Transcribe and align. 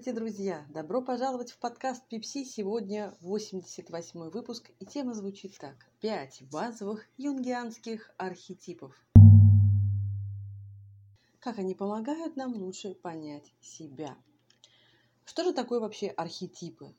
Здравствуйте, 0.00 0.18
друзья! 0.18 0.66
Добро 0.70 1.02
пожаловать 1.02 1.50
в 1.50 1.58
подкаст 1.58 2.08
Пипси. 2.08 2.44
Сегодня 2.44 3.14
88 3.20 4.30
выпуск, 4.30 4.70
и 4.78 4.86
тема 4.86 5.12
звучит 5.12 5.58
так. 5.58 5.74
Пять 6.00 6.42
базовых 6.50 7.04
юнгианских 7.18 8.10
архетипов. 8.16 8.94
Как 11.38 11.58
они 11.58 11.74
помогают 11.74 12.34
нам 12.34 12.54
лучше 12.54 12.94
понять 12.94 13.52
себя. 13.60 14.16
Что 15.26 15.44
же 15.44 15.52
такое 15.52 15.80
вообще 15.80 16.08
архетипы? 16.08 16.94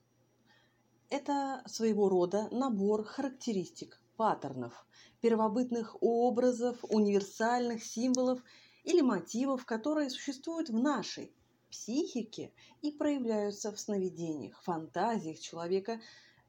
Это 1.10 1.64
своего 1.66 2.08
рода 2.08 2.50
набор 2.52 3.04
характеристик, 3.04 4.00
паттернов, 4.16 4.86
первобытных 5.22 5.98
образов, 6.04 6.78
универсальных 6.84 7.84
символов 7.84 8.44
или 8.84 9.02
мотивов, 9.02 9.66
которые 9.66 10.12
существуют 10.12 10.70
в 10.70 10.80
нашей 10.80 11.34
психике 11.72 12.52
и 12.82 12.92
проявляются 12.92 13.72
в 13.72 13.80
сновидениях, 13.80 14.62
фантазиях 14.62 15.40
человека, 15.40 16.00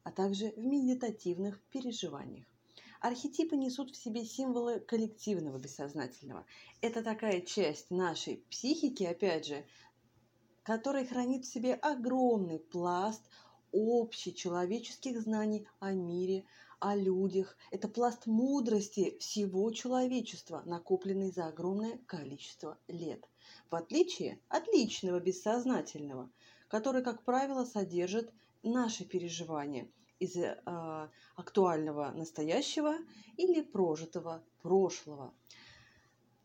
а 0.03 0.11
также 0.11 0.51
в 0.51 0.59
медитативных 0.59 1.61
переживаниях. 1.71 2.45
Архетипы 2.99 3.57
несут 3.57 3.91
в 3.91 3.97
себе 3.97 4.23
символы 4.23 4.79
коллективного 4.79 5.57
бессознательного. 5.57 6.45
Это 6.81 7.03
такая 7.03 7.41
часть 7.41 7.89
нашей 7.89 8.37
психики, 8.49 9.03
опять 9.03 9.45
же, 9.45 9.65
которая 10.63 11.05
хранит 11.05 11.43
в 11.45 11.51
себе 11.51 11.73
огромный 11.73 12.59
пласт 12.59 13.21
общечеловеческих 13.73 15.21
знаний 15.21 15.67
о 15.79 15.91
мире, 15.91 16.45
о 16.79 16.95
людях. 16.95 17.57
Это 17.71 17.87
пласт 17.87 18.25
мудрости 18.25 19.17
всего 19.19 19.71
человечества, 19.71 20.63
накопленный 20.65 21.31
за 21.31 21.47
огромное 21.47 21.97
количество 22.07 22.77
лет 22.87 23.27
в 23.69 23.75
отличие 23.75 24.39
от 24.49 24.67
личного 24.67 25.19
бессознательного, 25.19 26.29
который, 26.67 27.03
как 27.03 27.23
правило, 27.23 27.65
содержит 27.65 28.33
наши 28.63 29.05
переживания 29.05 29.87
из 30.19 30.35
э, 30.37 31.09
актуального 31.35 32.11
настоящего 32.11 32.95
или 33.37 33.61
прожитого 33.61 34.43
прошлого. 34.61 35.33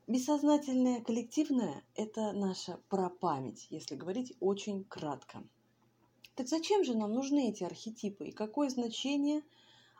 Бессознательное 0.06 1.02
коллективное– 1.02 1.84
это 1.94 2.32
наша 2.32 2.80
прапамять, 2.88 3.66
если 3.68 3.94
говорить 3.94 4.34
очень 4.40 4.84
кратко. 4.84 5.44
Так 6.34 6.48
зачем 6.48 6.83
же 6.83 6.96
нам 6.96 7.12
нужны 7.12 7.50
эти 7.50 7.62
архетипы 7.64 8.28
и 8.28 8.33
какое 8.33 8.70
значение 8.70 9.42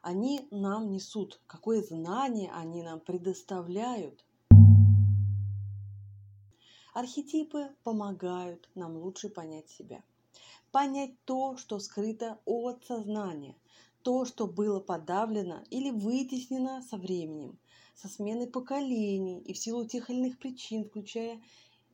они 0.03 0.47
нам 0.51 0.89
несут, 0.89 1.41
какое 1.47 1.83
знание 1.83 2.51
они 2.53 2.83
нам 2.83 3.01
предоставляют? 3.01 4.25
Архетипы 6.99 7.77
помогают 7.85 8.69
нам 8.75 8.97
лучше 8.97 9.29
понять 9.29 9.71
себя. 9.71 10.03
Понять 10.73 11.13
то, 11.27 11.57
что 11.57 11.79
скрыто 11.79 12.41
от 12.45 12.85
сознания, 12.87 13.55
то, 14.03 14.25
что 14.25 14.49
было 14.49 14.81
подавлено 14.81 15.63
или 15.71 15.91
вытеснено 15.91 16.83
со 16.83 16.97
временем, 16.97 17.57
со 17.95 18.09
сменой 18.09 18.49
поколений 18.49 19.39
и 19.43 19.53
в 19.53 19.59
силу 19.59 19.87
тех 19.87 20.11
или 20.11 20.17
иных 20.19 20.41
причин, 20.41 20.87
включая 20.87 21.41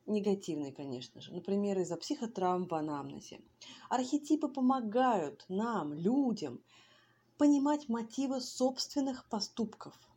негативные, 0.07 0.73
конечно 0.73 1.21
же, 1.21 1.35
например, 1.35 1.79
из-за 1.81 1.99
психотравм 1.99 2.67
в 2.67 2.75
анамнезе. 2.75 3.43
Архетипы 3.91 4.49
помогают 4.49 5.45
нам, 5.51 5.93
людям, 5.93 6.63
понимать 7.37 7.91
мотивы 7.91 8.41
собственных 8.41 9.29
поступков– 9.29 9.93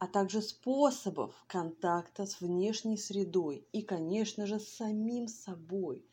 а 0.00 0.06
также 0.06 0.40
способов 0.40 1.34
контакта 1.46 2.24
с 2.24 2.40
внешней 2.40 2.96
средой 2.96 3.66
и, 3.70 3.82
конечно 3.82 4.46
же, 4.46 4.58
с 4.58 4.66
самим 4.66 5.28
собой. 5.28 6.06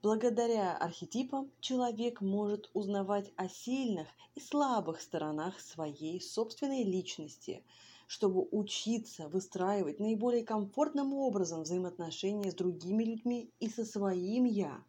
Благодаря 0.00 0.76
архетипам 0.76 1.50
человек 1.58 2.20
может 2.20 2.70
узнавать 2.74 3.32
о 3.34 3.48
сильных 3.48 4.06
и 4.36 4.40
слабых 4.40 5.00
сторонах 5.00 5.58
своей 5.58 6.20
собственной 6.20 6.84
личности, 6.84 7.64
чтобы 8.06 8.46
учиться 8.52 9.28
выстраивать 9.28 9.98
наиболее 9.98 10.44
комфортным 10.44 11.14
образом 11.14 11.64
взаимоотношения 11.64 12.52
с 12.52 12.54
другими 12.54 13.02
людьми 13.02 13.50
и 13.58 13.68
со 13.68 13.84
своим 13.84 14.44
«я». 14.44 14.84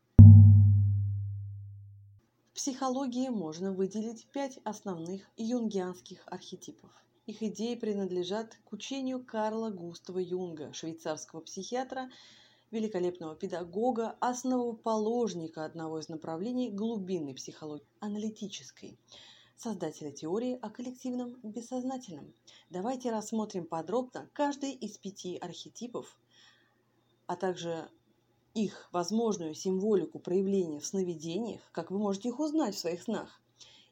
В 2.51 2.53
психологии 2.53 3.29
можно 3.29 3.73
выделить 3.73 4.27
пять 4.27 4.59
основных 4.63 5.23
юнгианских 5.37 6.21
архетипов– 6.27 6.91
их 7.29 7.43
идеи 7.43 7.75
принадлежат 7.75 8.57
к 8.65 8.73
учению 8.73 9.23
Карла 9.23 9.69
Густава 9.69 10.17
Юнга, 10.17 10.73
швейцарского 10.73 11.41
психиатра, 11.41 12.09
великолепного 12.71 13.35
педагога, 13.35 14.17
основоположника 14.19 15.63
одного 15.63 15.99
из 15.99 16.09
направлений 16.09 16.71
глубинной 16.71 17.35
психологии, 17.35 17.85
аналитической, 17.99 18.97
создателя 19.57 20.11
теории 20.11 20.57
о 20.59 20.71
коллективном 20.71 21.39
бессознательном. 21.43 22.33
Давайте 22.71 23.11
рассмотрим 23.11 23.65
подробно 23.65 24.27
каждый 24.33 24.71
из 24.71 24.97
пяти 24.97 25.37
архетипов, 25.37 26.19
а 27.27 27.35
также 27.35 27.89
их 28.55 28.89
возможную 28.91 29.53
символику 29.53 30.17
проявления 30.17 30.79
в 30.79 30.85
сновидениях, 30.85 31.61
как 31.73 31.91
вы 31.91 31.99
можете 31.99 32.29
их 32.29 32.39
узнать 32.39 32.73
в 32.73 32.79
своих 32.79 33.03
снах, 33.03 33.39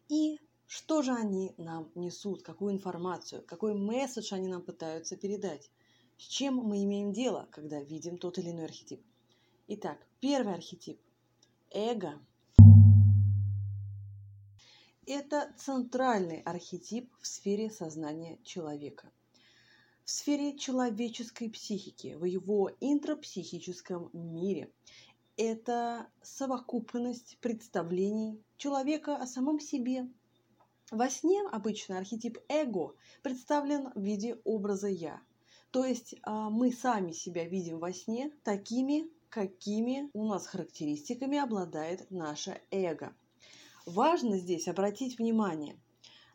и 0.09 0.39
что 0.67 1.01
же 1.01 1.13
они 1.13 1.53
нам 1.57 1.89
несут, 1.95 2.43
какую 2.43 2.73
информацию, 2.73 3.41
какой 3.41 3.73
месседж 3.73 4.33
они 4.33 4.49
нам 4.49 4.61
пытаются 4.61 5.15
передать? 5.15 5.71
С 6.17 6.23
чем 6.23 6.55
мы 6.55 6.83
имеем 6.83 7.13
дело, 7.13 7.47
когда 7.51 7.81
видим 7.81 8.17
тот 8.17 8.37
или 8.37 8.51
иной 8.51 8.65
архетип? 8.65 9.01
Итак, 9.67 9.97
первый 10.19 10.55
архетип– 10.55 10.99
эго. 11.71 12.19
Это 15.05 15.53
центральный 15.57 16.41
архетип 16.41 17.13
в 17.21 17.27
сфере 17.27 17.69
сознания 17.69 18.37
человека. 18.43 19.09
В 20.03 20.09
сфере 20.09 20.57
человеческой 20.57 21.49
психики, 21.49 22.15
в 22.15 22.25
его 22.25 22.71
интрапсихическом 22.81 24.09
мире. 24.11 24.69
Это 25.37 26.09
совокупность 26.21 27.37
представлений 27.39 28.43
человека 28.57 29.15
о 29.15 29.25
самом 29.27 29.61
себе– 29.61 30.09
во 30.91 31.09
сне 31.09 31.41
обычно 31.51 31.97
архетип 31.97 32.37
эго 32.47 32.93
представлен 33.21 33.91
в 33.93 33.99
виде 33.99 34.39
образа 34.45 34.87
«я». 34.87 35.21
То 35.71 35.83
есть 35.83 36.15
а, 36.23 36.49
мы 36.49 36.71
сами 36.71 37.11
себя 37.11 37.43
видим 37.45 37.79
во 37.79 37.91
сне 37.91 38.31
такими, 38.43 39.09
какими 39.29 40.09
у 40.13 40.25
нас 40.25 40.47
характеристиками 40.47 41.37
обладает 41.37 42.09
наше 42.09 42.61
эго. 42.71 43.13
Важно 43.85 44.37
здесь 44.37 44.69
обратить 44.69 45.17
внимание 45.17 45.77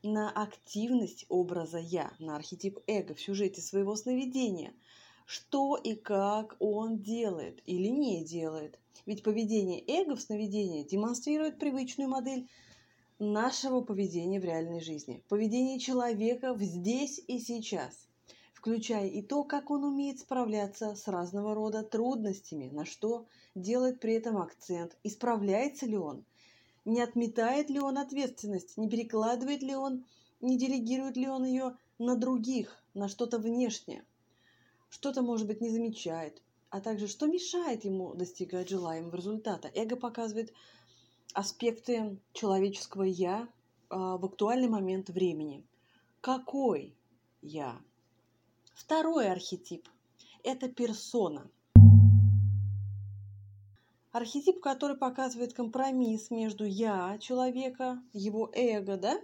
на 0.02 0.30
активность 0.30 1.24
образа 1.30 1.78
«я», 1.78 2.12
на 2.18 2.36
архетип 2.36 2.78
эго 2.86 3.14
в 3.14 3.20
сюжете 3.20 3.62
своего 3.62 3.96
сновидения. 3.96 4.74
Что 5.24 5.76
и 5.76 5.94
как 5.94 6.56
он 6.58 6.98
делает 6.98 7.62
или 7.64 7.88
не 7.88 8.22
делает. 8.22 8.78
Ведь 9.06 9.22
поведение 9.22 9.82
эго 9.86 10.14
в 10.14 10.20
сновидении 10.20 10.82
демонстрирует 10.82 11.58
привычную 11.58 12.10
модель 12.10 12.48
нашего 13.22 13.82
поведения 13.82 14.40
в 14.40 14.44
реальной 14.44 14.80
жизни, 14.80 15.22
поведение 15.28 15.78
человека 15.78 16.56
здесь 16.58 17.20
и 17.28 17.38
сейчас, 17.38 18.08
включая 18.52 19.06
и 19.06 19.22
то, 19.22 19.44
как 19.44 19.70
он 19.70 19.84
умеет 19.84 20.18
справляться 20.18 20.96
с 20.96 21.06
разного 21.06 21.54
рода 21.54 21.84
трудностями, 21.84 22.68
на 22.70 22.84
что 22.84 23.26
делает 23.54 24.00
при 24.00 24.14
этом 24.14 24.38
акцент, 24.38 24.98
исправляется 25.04 25.86
ли 25.86 25.96
он, 25.96 26.24
не 26.84 27.00
отметает 27.00 27.70
ли 27.70 27.78
он 27.78 27.96
ответственность, 27.96 28.76
не 28.76 28.88
перекладывает 28.88 29.62
ли 29.62 29.76
он, 29.76 30.04
не 30.40 30.58
делегирует 30.58 31.16
ли 31.16 31.28
он 31.28 31.44
ее 31.44 31.76
на 31.98 32.16
других, 32.16 32.82
на 32.92 33.08
что-то 33.08 33.38
внешнее, 33.38 34.04
что-то, 34.88 35.22
может 35.22 35.46
быть, 35.46 35.60
не 35.60 35.70
замечает, 35.70 36.42
а 36.70 36.80
также 36.80 37.06
что 37.06 37.26
мешает 37.26 37.84
ему 37.84 38.14
достигать 38.14 38.68
желаемого 38.68 39.14
результата. 39.14 39.70
Эго 39.74 39.94
показывает 39.94 40.52
аспекты 41.34 42.18
человеческого 42.32 43.04
«я» 43.04 43.48
а, 43.88 44.16
в 44.16 44.24
актуальный 44.24 44.68
момент 44.68 45.08
времени. 45.10 45.64
Какой 46.20 46.96
«я»? 47.40 47.80
Второй 48.74 49.30
архетип– 49.30 49.88
это 50.42 50.68
персона. 50.68 51.50
Архетип, 54.12 54.60
который 54.60 54.96
показывает 54.96 55.54
компромисс 55.54 56.30
между 56.30 56.64
«я» 56.64 57.18
человека, 57.18 58.02
его 58.12 58.50
эго, 58.54 58.96
да, 58.96 59.20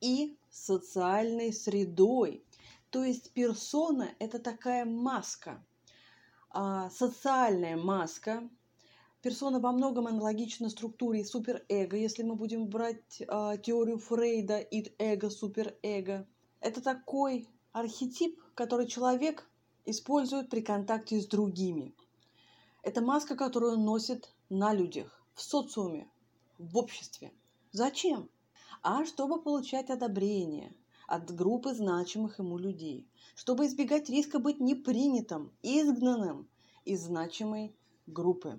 и 0.00 0.38
социальной 0.50 1.52
средой. 1.52 2.42
То 2.90 3.04
есть 3.04 3.32
персона– 3.32 4.10
это 4.18 4.38
такая 4.38 4.84
маска, 4.84 5.64
а, 6.48 6.90
социальная 6.90 7.76
маска, 7.76 8.48
Персона 9.22 9.60
во 9.60 9.70
многом 9.72 10.06
аналогична 10.06 10.70
структуре 10.70 11.26
суперэго, 11.26 11.94
если 11.94 12.22
мы 12.22 12.36
будем 12.36 12.68
брать 12.68 13.20
э, 13.20 13.26
теорию 13.62 13.98
Фрейда 13.98 14.60
ид 14.60 14.94
эго 14.98 15.28
суперэго. 15.28 16.26
Это 16.60 16.80
такой 16.80 17.46
архетип, 17.72 18.40
который 18.54 18.86
человек 18.86 19.46
использует 19.84 20.48
при 20.48 20.62
контакте 20.62 21.20
с 21.20 21.26
другими. 21.26 21.94
Это 22.82 23.02
маска, 23.02 23.36
которую 23.36 23.74
он 23.74 23.84
носит 23.84 24.34
на 24.48 24.72
людях, 24.72 25.22
в 25.34 25.42
социуме, 25.42 26.10
в 26.56 26.78
обществе. 26.78 27.30
Зачем? 27.72 28.30
А 28.80 29.04
чтобы 29.04 29.42
получать 29.42 29.90
одобрение 29.90 30.74
от 31.06 31.30
группы 31.30 31.74
значимых 31.74 32.38
ему 32.38 32.56
людей, 32.56 33.06
чтобы 33.34 33.66
избегать 33.66 34.08
риска 34.08 34.38
быть 34.38 34.60
непринятым, 34.60 35.52
изгнанным 35.60 36.48
из 36.86 37.02
значимой 37.02 37.76
группы. 38.06 38.58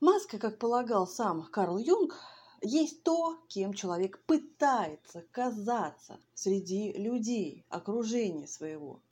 Маска, 0.00 0.38
как 0.38 0.58
полагал 0.58 1.06
сам 1.06 1.42
Карл 1.42 1.76
Юнг, 1.76 2.16
есть 2.62 3.02
то, 3.02 3.38
кем 3.48 3.74
человек 3.74 4.18
пытается 4.24 5.26
казаться 5.30 6.18
среди 6.32 6.92
людей, 6.92 7.66
окружения 7.68 8.46
своего, 8.46 9.02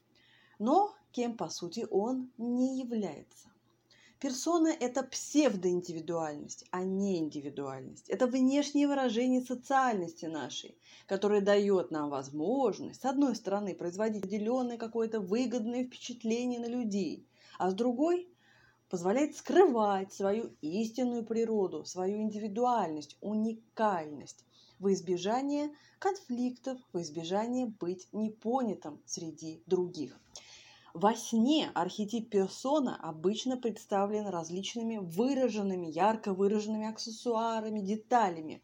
но 0.58 0.94
кем, 1.12 1.37
по 1.37 1.50
сути, 1.50 1.87
он 1.90 2.31
не 2.38 2.79
является. 2.81 3.49
Персона– 4.19 4.69
это 4.81 5.02
псевдоиндивидуальность, 5.02 6.64
а 6.70 6.82
не 6.82 7.19
индивидуальность. 7.19 8.08
Это 8.08 8.26
внешнее 8.26 8.88
выражение 8.88 9.43
социальности 9.43 10.25
нашей, 10.25 10.76
которое 11.06 11.43
дает 11.43 11.90
нам 11.90 12.08
возможность, 12.08 13.02
с 13.02 13.05
одной 13.05 13.37
стороны, 13.37 13.75
производить 13.75 14.25
определенное 14.25 14.79
какое-то 14.79 15.20
выгодное 15.20 15.85
впечатление 15.85 16.61
на 16.61 16.67
людей, 16.67 17.29
а 17.58 17.70
с 17.70 17.75
другой– 17.75 18.26
позволяет 18.88 19.37
скрывать 19.37 20.12
свою 20.12 20.50
истинную 20.61 21.25
природу, 21.25 21.85
свою 21.85 22.23
индивидуальность, 22.23 23.17
уникальность 23.20 24.44
во 24.79 24.93
избежание 24.93 25.70
конфликтов, 25.99 26.79
во 26.93 27.02
избежание 27.02 27.67
быть 27.67 28.08
непонятым 28.12 29.00
среди 29.05 29.62
других. 29.67 30.19
Во 30.94 31.14
сне 31.14 31.70
архетип 31.75 32.31
персона 32.31 32.96
обычно 32.96 33.56
представлен 33.56 34.26
различными 34.26 34.96
выраженными, 34.96 35.87
ярко 35.87 36.32
выраженными 36.32 36.88
аксессуарами, 36.88 37.81
деталями 37.81 38.62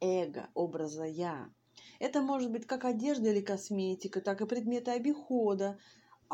эго, 0.00 0.48
образа 0.54 1.04
«я». 1.04 1.50
Это 1.98 2.22
может 2.22 2.50
быть 2.50 2.66
как 2.66 2.84
одежда 2.84 3.30
или 3.30 3.40
косметика, 3.40 4.20
так 4.20 4.40
и 4.40 4.46
предметы 4.46 4.92
обихода, 4.92 5.78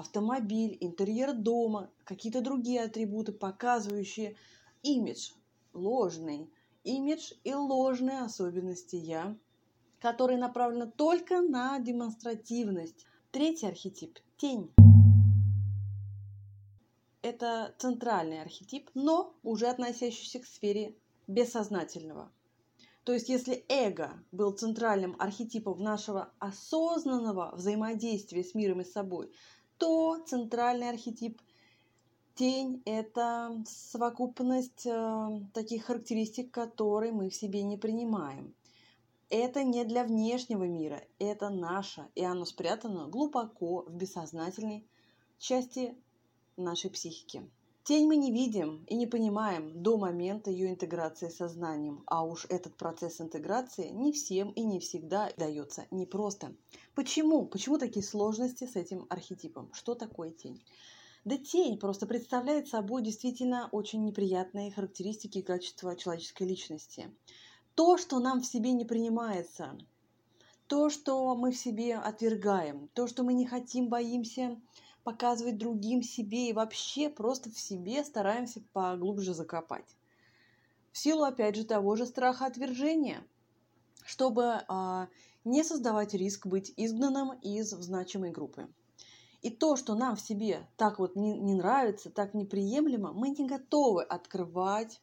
автомобиль, 0.00 0.76
интерьер 0.80 1.32
дома, 1.32 1.90
какие-то 2.04 2.40
другие 2.40 2.82
атрибуты, 2.82 3.32
показывающие 3.32 4.36
имидж, 4.82 5.30
ложный 5.72 6.50
имидж 6.82 7.32
и 7.44 7.54
ложные 7.54 8.20
особенности 8.20 8.96
«я», 8.96 9.36
которые 10.00 10.38
направлены 10.38 10.90
только 10.90 11.40
на 11.40 11.78
демонстративность. 11.78 13.06
Третий 13.30 13.66
архетип– 13.66 14.18
тень 14.36 14.72
это 17.22 17.74
центральный 17.78 18.40
архетип, 18.40 18.90
но 18.94 19.34
уже 19.42 19.66
относящийся 19.66 20.40
к 20.40 20.46
сфере 20.46 20.96
бессознательного. 21.26 22.32
То 23.04 23.12
есть 23.12 23.28
если 23.28 23.64
эго 23.68 24.12
был 24.30 24.52
центральным 24.52 25.16
архетипом 25.18 25.82
нашего 25.82 26.32
осознанного 26.38 27.52
взаимодействия 27.54 28.44
с 28.44 28.54
миром 28.54 28.80
и 28.80 28.84
с 28.84 28.92
собой, 28.92 29.32
то 29.80 30.22
центральный 30.26 30.90
архетип 30.90 31.40
тень– 32.34 32.82
это 32.84 33.64
совокупность 33.66 34.86
э, 34.86 35.40
таких 35.54 35.86
характеристик, 35.86 36.50
которые 36.50 37.12
мы 37.12 37.30
в 37.30 37.34
себе 37.34 37.62
не 37.62 37.78
принимаем. 37.78 38.54
Это 39.30 39.64
не 39.64 39.84
для 39.84 40.04
внешнего 40.04 40.64
мира, 40.64 41.02
это 41.18 41.48
наше, 41.48 42.06
и 42.14 42.22
оно 42.22 42.44
спрятано 42.44 43.08
глубоко 43.08 43.84
в 43.86 43.94
бессознательной 43.94 44.86
части 45.38 45.96
нашей 46.58 46.90
психики. 46.90 47.48
Тень 47.90 48.06
мы 48.06 48.14
не 48.14 48.30
видим 48.30 48.84
и 48.86 48.94
не 48.94 49.08
понимаем 49.08 49.82
до 49.82 49.98
момента 49.98 50.48
ее 50.48 50.70
интеграции 50.70 51.28
с 51.28 51.38
сознанием, 51.38 52.04
а 52.06 52.24
уж 52.24 52.46
этот 52.48 52.76
процесс 52.76 53.20
интеграции 53.20 53.88
не 53.88 54.12
всем 54.12 54.52
и 54.52 54.62
не 54.62 54.78
всегда 54.78 55.32
дается 55.36 55.88
непросто. 55.90 56.54
Почему? 56.94 57.46
Почему 57.46 57.78
такие 57.78 58.04
сложности 58.04 58.64
с 58.64 58.76
этим 58.76 59.08
архетипом? 59.10 59.72
Что 59.72 59.96
такое 59.96 60.30
тень? 60.30 60.62
Да 61.24 61.36
тень 61.36 61.80
просто 61.80 62.06
представляет 62.06 62.68
собой 62.68 63.02
действительно 63.02 63.68
очень 63.72 64.04
неприятные 64.04 64.70
характеристики 64.70 65.38
и 65.38 65.42
качества 65.42 65.96
человеческой 65.96 66.46
личности. 66.46 67.10
То, 67.74 67.98
что 67.98 68.20
нам 68.20 68.40
в 68.40 68.46
себе 68.46 68.70
не 68.70 68.84
принимается, 68.84 69.76
то, 70.68 70.90
что 70.90 71.34
мы 71.34 71.50
в 71.50 71.56
себе 71.56 71.96
отвергаем, 71.96 72.88
то, 72.94 73.08
что 73.08 73.24
мы 73.24 73.32
не 73.32 73.46
хотим, 73.46 73.88
боимся, 73.88 74.60
показывать 75.04 75.58
другим 75.58 76.02
себе 76.02 76.48
и 76.48 76.52
вообще 76.52 77.08
просто 77.08 77.50
в 77.50 77.58
себе 77.58 78.04
стараемся 78.04 78.62
поглубже 78.72 79.34
закопать. 79.34 79.96
В 80.92 80.98
силу, 80.98 81.24
опять 81.24 81.56
же, 81.56 81.64
того 81.64 81.96
же 81.96 82.06
страха 82.06 82.46
отвержения, 82.46 83.24
чтобы 84.04 84.62
а, 84.68 85.08
не 85.44 85.62
создавать 85.62 86.14
риск 86.14 86.46
быть 86.46 86.72
изгнанным 86.76 87.32
из 87.40 87.70
значимой 87.70 88.30
группы. 88.30 88.68
И 89.42 89.50
то, 89.50 89.76
что 89.76 89.94
нам 89.94 90.16
в 90.16 90.20
себе 90.20 90.68
так 90.76 90.98
вот 90.98 91.16
не, 91.16 91.38
не 91.38 91.54
нравится, 91.54 92.10
так 92.10 92.34
неприемлемо, 92.34 93.12
мы 93.12 93.30
не 93.30 93.46
готовы 93.46 94.02
открывать, 94.02 95.00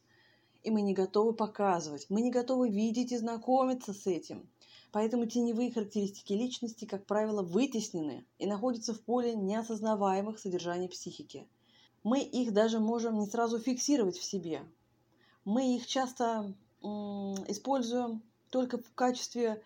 и 0.62 0.70
мы 0.70 0.82
не 0.82 0.94
готовы 0.94 1.32
показывать, 1.32 2.06
мы 2.08 2.20
не 2.20 2.30
готовы 2.30 2.68
видеть 2.68 3.12
и 3.12 3.16
знакомиться 3.16 3.92
с 3.92 4.06
этим. 4.06 4.48
Поэтому 4.90 5.26
теневые 5.26 5.72
характеристики 5.72 6.32
личности, 6.32 6.84
как 6.86 7.04
правило, 7.06 7.42
вытеснены 7.42 8.26
и 8.38 8.46
находятся 8.46 8.94
в 8.94 9.00
поле 9.00 9.34
неосознаваемых 9.34 10.38
содержаний 10.38 10.88
психики. 10.88 11.46
Мы 12.02 12.20
их 12.20 12.52
даже 12.52 12.78
можем 12.80 13.18
не 13.18 13.26
сразу 13.26 13.58
фиксировать 13.58 14.16
в 14.16 14.24
себе. 14.24 14.62
Мы 15.44 15.76
их 15.76 15.86
часто 15.86 16.54
используем 16.80 18.22
только 18.50 18.78
в 18.78 18.94
качестве 18.94 19.62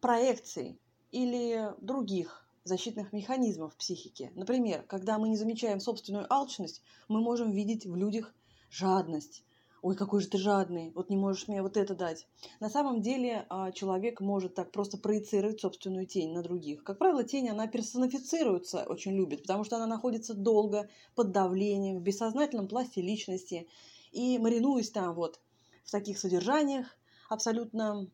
проекций 0.00 0.80
или 1.10 1.74
других 1.80 2.46
защитных 2.64 3.12
механизмов 3.12 3.76
психики. 3.76 4.32
Например, 4.34 4.82
когда 4.82 5.18
мы 5.18 5.28
не 5.28 5.36
замечаем 5.36 5.80
собственную 5.80 6.32
алчность, 6.32 6.82
мы 7.08 7.20
можем 7.20 7.52
видеть 7.52 7.86
в 7.86 7.94
людях 7.94 8.34
жадность, 8.70 9.44
ой, 9.86 9.94
какой 9.94 10.20
же 10.20 10.26
ты 10.26 10.36
жадный, 10.36 10.90
вот 10.96 11.10
не 11.10 11.16
можешь 11.16 11.46
мне 11.46 11.62
вот 11.62 11.76
это 11.76 11.94
дать. 11.94 12.26
На 12.58 12.68
самом 12.68 13.02
деле 13.02 13.46
а, 13.48 13.70
человек 13.70 14.20
может 14.20 14.56
так 14.56 14.72
просто 14.72 14.98
проецировать 14.98 15.60
собственную 15.60 16.06
тень 16.06 16.32
на 16.32 16.42
других. 16.42 16.82
Как 16.82 16.98
правило, 16.98 17.22
тень, 17.22 17.48
она 17.48 17.68
персонифицируется 17.68 18.82
очень 18.82 19.12
любит, 19.12 19.42
потому 19.42 19.62
что 19.62 19.76
она 19.76 19.86
находится 19.86 20.34
долго 20.34 20.88
под 21.14 21.30
давлением, 21.30 21.98
в 21.98 22.02
бессознательном 22.02 22.66
пласте 22.66 23.00
личности. 23.00 23.68
И 24.10 24.38
маринуясь 24.38 24.90
там 24.90 25.14
вот 25.14 25.38
в 25.84 25.92
таких 25.92 26.18
содержаниях 26.18 26.98
абсолютно 27.28 28.10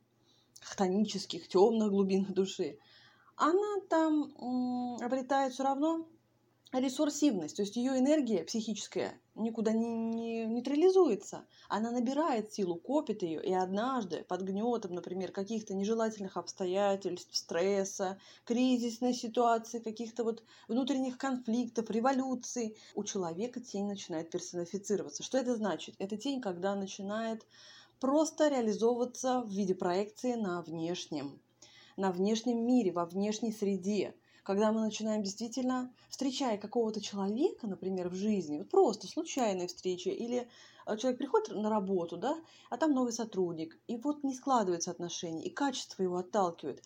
хтонических, 0.60 1.48
темных 1.48 1.88
глубинах 1.88 2.34
души, 2.34 2.76
она 3.36 3.80
там 3.88 4.98
обретает 5.00 5.54
все 5.54 5.62
равно 5.62 6.06
ресурсивность, 6.72 7.56
то 7.56 7.62
есть 7.62 7.76
ее 7.76 7.98
энергия 7.98 8.44
психическая 8.44 9.20
никуда 9.34 9.72
не, 9.72 9.88
не 9.88 10.46
нейтрализуется. 10.46 11.46
Она 11.68 11.90
набирает 11.90 12.52
силу, 12.52 12.76
копит 12.76 13.22
ее, 13.22 13.42
и 13.42 13.52
однажды 13.52 14.24
под 14.28 14.42
гнетом, 14.42 14.94
например, 14.94 15.32
каких-то 15.32 15.74
нежелательных 15.74 16.36
обстоятельств, 16.36 17.34
стресса, 17.34 18.18
кризисной 18.44 19.14
ситуации, 19.14 19.78
каких-то 19.78 20.24
вот 20.24 20.42
внутренних 20.68 21.18
конфликтов, 21.18 21.90
революций, 21.90 22.76
у 22.94 23.04
человека 23.04 23.60
тень 23.60 23.86
начинает 23.86 24.30
персонифицироваться. 24.30 25.22
Что 25.22 25.38
это 25.38 25.56
значит? 25.56 25.94
Это 25.98 26.16
тень, 26.16 26.40
когда 26.40 26.74
начинает 26.74 27.46
просто 28.00 28.48
реализовываться 28.48 29.42
в 29.42 29.50
виде 29.50 29.74
проекции 29.74 30.34
на 30.34 30.62
внешнем, 30.62 31.40
на 31.96 32.10
внешнем 32.10 32.66
мире, 32.66 32.92
во 32.92 33.06
внешней 33.06 33.52
среде 33.52 34.14
когда 34.42 34.72
мы 34.72 34.80
начинаем 34.80 35.22
действительно, 35.22 35.92
встречая 36.08 36.58
какого-то 36.58 37.00
человека, 37.00 37.66
например, 37.66 38.08
в 38.08 38.14
жизни, 38.14 38.58
вот 38.58 38.70
просто 38.70 39.06
случайная 39.06 39.68
встреча, 39.68 40.10
или 40.10 40.48
э, 40.86 40.96
человек 40.96 41.18
приходит 41.18 41.50
на 41.50 41.70
работу, 41.70 42.16
да, 42.16 42.36
а 42.70 42.76
там 42.76 42.92
новый 42.92 43.12
сотрудник, 43.12 43.78
и 43.86 43.96
вот 43.96 44.24
не 44.24 44.34
складываются 44.34 44.90
отношения, 44.90 45.44
и 45.44 45.50
качество 45.50 46.02
его 46.02 46.16
отталкивает, 46.16 46.82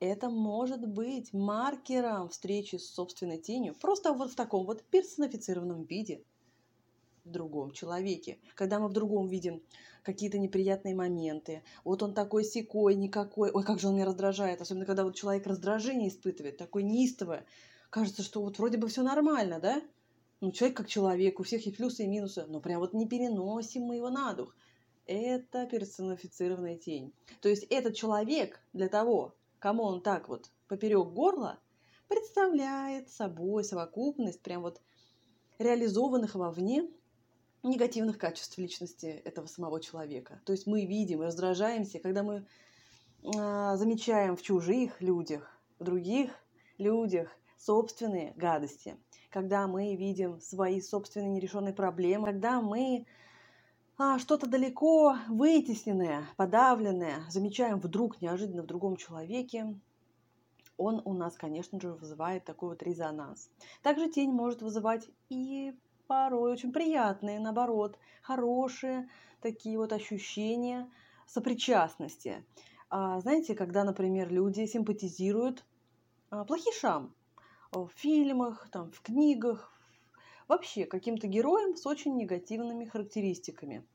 это 0.00 0.28
может 0.28 0.86
быть 0.86 1.32
маркером 1.32 2.28
встречи 2.28 2.76
с 2.76 2.92
собственной 2.92 3.38
тенью, 3.38 3.74
просто 3.74 4.12
вот 4.12 4.32
в 4.32 4.36
таком 4.36 4.66
вот 4.66 4.82
персонифицированном 4.84 5.84
виде 5.84 6.24
в 7.26 7.30
другом 7.30 7.72
человеке. 7.72 8.38
Когда 8.54 8.78
мы 8.78 8.88
в 8.88 8.92
другом 8.92 9.28
видим 9.28 9.62
какие-то 10.06 10.38
неприятные 10.38 10.94
моменты. 10.94 11.64
Вот 11.82 12.02
он 12.02 12.14
такой 12.14 12.44
секой, 12.44 12.94
никакой. 12.94 13.50
Ой, 13.50 13.64
как 13.64 13.80
же 13.80 13.88
он 13.88 13.96
меня 13.96 14.06
раздражает. 14.06 14.60
Особенно, 14.60 14.86
когда 14.86 15.02
вот 15.02 15.16
человек 15.16 15.46
раздражение 15.46 16.08
испытывает, 16.08 16.56
такой 16.56 16.84
неистовое. 16.84 17.44
Кажется, 17.90 18.22
что 18.22 18.40
вот 18.40 18.58
вроде 18.58 18.78
бы 18.78 18.86
все 18.86 19.02
нормально, 19.02 19.58
да? 19.58 19.82
Ну, 20.40 20.52
человек 20.52 20.76
как 20.76 20.86
человек, 20.86 21.40
у 21.40 21.42
всех 21.42 21.66
есть 21.66 21.76
плюсы 21.76 22.04
и 22.04 22.06
минусы, 22.06 22.44
но 22.46 22.60
прям 22.60 22.80
вот 22.80 22.92
не 22.92 23.08
переносим 23.08 23.82
мы 23.82 23.96
его 23.96 24.10
на 24.10 24.32
дух. 24.32 24.54
Это 25.06 25.66
персонифицированная 25.66 26.76
тень. 26.76 27.12
То 27.40 27.48
есть 27.48 27.64
этот 27.64 27.96
человек 27.96 28.60
для 28.72 28.88
того, 28.88 29.34
кому 29.58 29.82
он 29.84 30.02
так 30.02 30.28
вот 30.28 30.50
поперек 30.68 31.08
горла, 31.08 31.58
представляет 32.06 33.08
собой 33.10 33.64
совокупность 33.64 34.40
прям 34.42 34.62
вот 34.62 34.80
реализованных 35.58 36.34
вовне 36.34 36.88
негативных 37.68 38.18
качеств 38.18 38.56
личности 38.58 39.06
этого 39.24 39.46
самого 39.46 39.80
человека. 39.80 40.40
То 40.44 40.52
есть 40.52 40.66
мы 40.66 40.86
видим 40.86 41.22
и 41.22 41.26
раздражаемся, 41.26 41.98
когда 41.98 42.22
мы 42.22 42.46
э, 43.22 43.30
замечаем 43.76 44.36
в 44.36 44.42
чужих 44.42 45.00
людях, 45.00 45.50
в 45.78 45.84
других 45.84 46.30
людях 46.78 47.30
собственные 47.58 48.32
гадости, 48.36 48.96
когда 49.30 49.66
мы 49.66 49.96
видим 49.96 50.40
свои 50.40 50.80
собственные 50.80 51.30
нерешенные 51.30 51.74
проблемы, 51.74 52.26
когда 52.26 52.60
мы 52.60 53.06
а, 53.98 54.18
что-то 54.18 54.46
далеко 54.46 55.16
вытесненное, 55.28 56.28
подавленное 56.36 57.24
замечаем 57.30 57.80
вдруг 57.80 58.20
неожиданно 58.20 58.62
в 58.62 58.66
другом 58.66 58.96
человеке, 58.96 59.74
он 60.76 61.00
у 61.04 61.14
нас, 61.14 61.34
конечно 61.36 61.80
же, 61.80 61.94
вызывает 61.94 62.44
такой 62.44 62.70
вот 62.70 62.82
резонанс. 62.82 63.50
Также 63.82 64.10
тень 64.10 64.30
может 64.30 64.60
вызывать 64.60 65.08
и 65.30 65.74
порой 66.06 66.52
очень 66.52 66.72
приятные, 66.72 67.40
наоборот, 67.40 67.98
хорошие 68.22 69.08
такие 69.40 69.78
вот 69.78 69.92
ощущения 69.92 70.90
сопричастности. 71.26 72.44
А, 72.88 73.20
знаете, 73.20 73.54
когда, 73.54 73.84
например, 73.84 74.30
люди 74.32 74.64
симпатизируют 74.66 75.64
а, 76.30 76.44
плохишам 76.44 77.14
в 77.72 77.88
фильмах, 77.94 78.68
там, 78.70 78.92
в 78.92 79.00
книгах, 79.02 79.72
вообще 80.48 80.86
каким-то 80.86 81.26
героям 81.26 81.76
с 81.76 81.86
очень 81.86 82.16
негативными 82.16 82.84
характеристиками. 82.84 83.86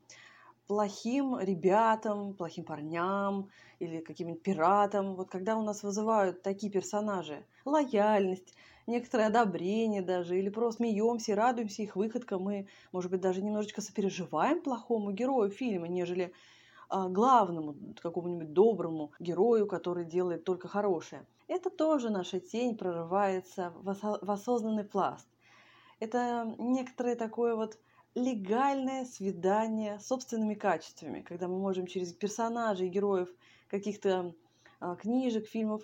Плохим 0.66 1.38
ребятам, 1.38 2.34
плохим 2.34 2.64
парням 2.64 3.50
или 3.78 4.00
каким-нибудь 4.00 4.42
пиратам. 4.42 5.16
Вот 5.16 5.28
когда 5.28 5.56
у 5.56 5.62
нас 5.62 5.82
вызывают 5.82 6.42
такие 6.42 6.72
персонажи, 6.72 7.44
лояльность, 7.64 8.54
некоторое 8.92 9.26
одобрение 9.26 10.02
даже, 10.02 10.38
или 10.38 10.48
просто 10.48 10.78
смеемся, 10.78 11.34
радуемся 11.34 11.82
их 11.82 11.96
выходкам, 11.96 12.42
мы, 12.42 12.68
может 12.92 13.10
быть, 13.10 13.20
даже 13.20 13.42
немножечко 13.42 13.80
сопереживаем 13.80 14.62
плохому 14.62 15.10
герою 15.10 15.50
фильма, 15.50 15.88
нежели 15.88 16.32
а, 16.88 17.08
главному 17.08 17.74
какому-нибудь 18.00 18.52
доброму 18.52 19.12
герою, 19.18 19.66
который 19.66 20.04
делает 20.04 20.44
только 20.44 20.68
хорошее. 20.68 21.26
Это 21.48 21.70
тоже 21.70 22.10
наша 22.10 22.38
тень 22.38 22.76
прорывается 22.76 23.72
в 23.76 24.30
осознанный 24.30 24.84
пласт. 24.84 25.26
Это 25.98 26.54
некоторое 26.58 27.16
такое 27.16 27.56
вот 27.56 27.78
легальное 28.14 29.06
свидание 29.06 29.98
с 29.98 30.06
собственными 30.06 30.54
качествами, 30.54 31.22
когда 31.22 31.48
мы 31.48 31.58
можем 31.58 31.86
через 31.86 32.12
персонажей, 32.12 32.88
героев 32.88 33.28
каких-то 33.68 34.34
а, 34.80 34.96
книжек, 34.96 35.46
фильмов, 35.48 35.82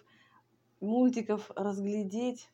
мультиков 0.80 1.50
разглядеть 1.56 2.50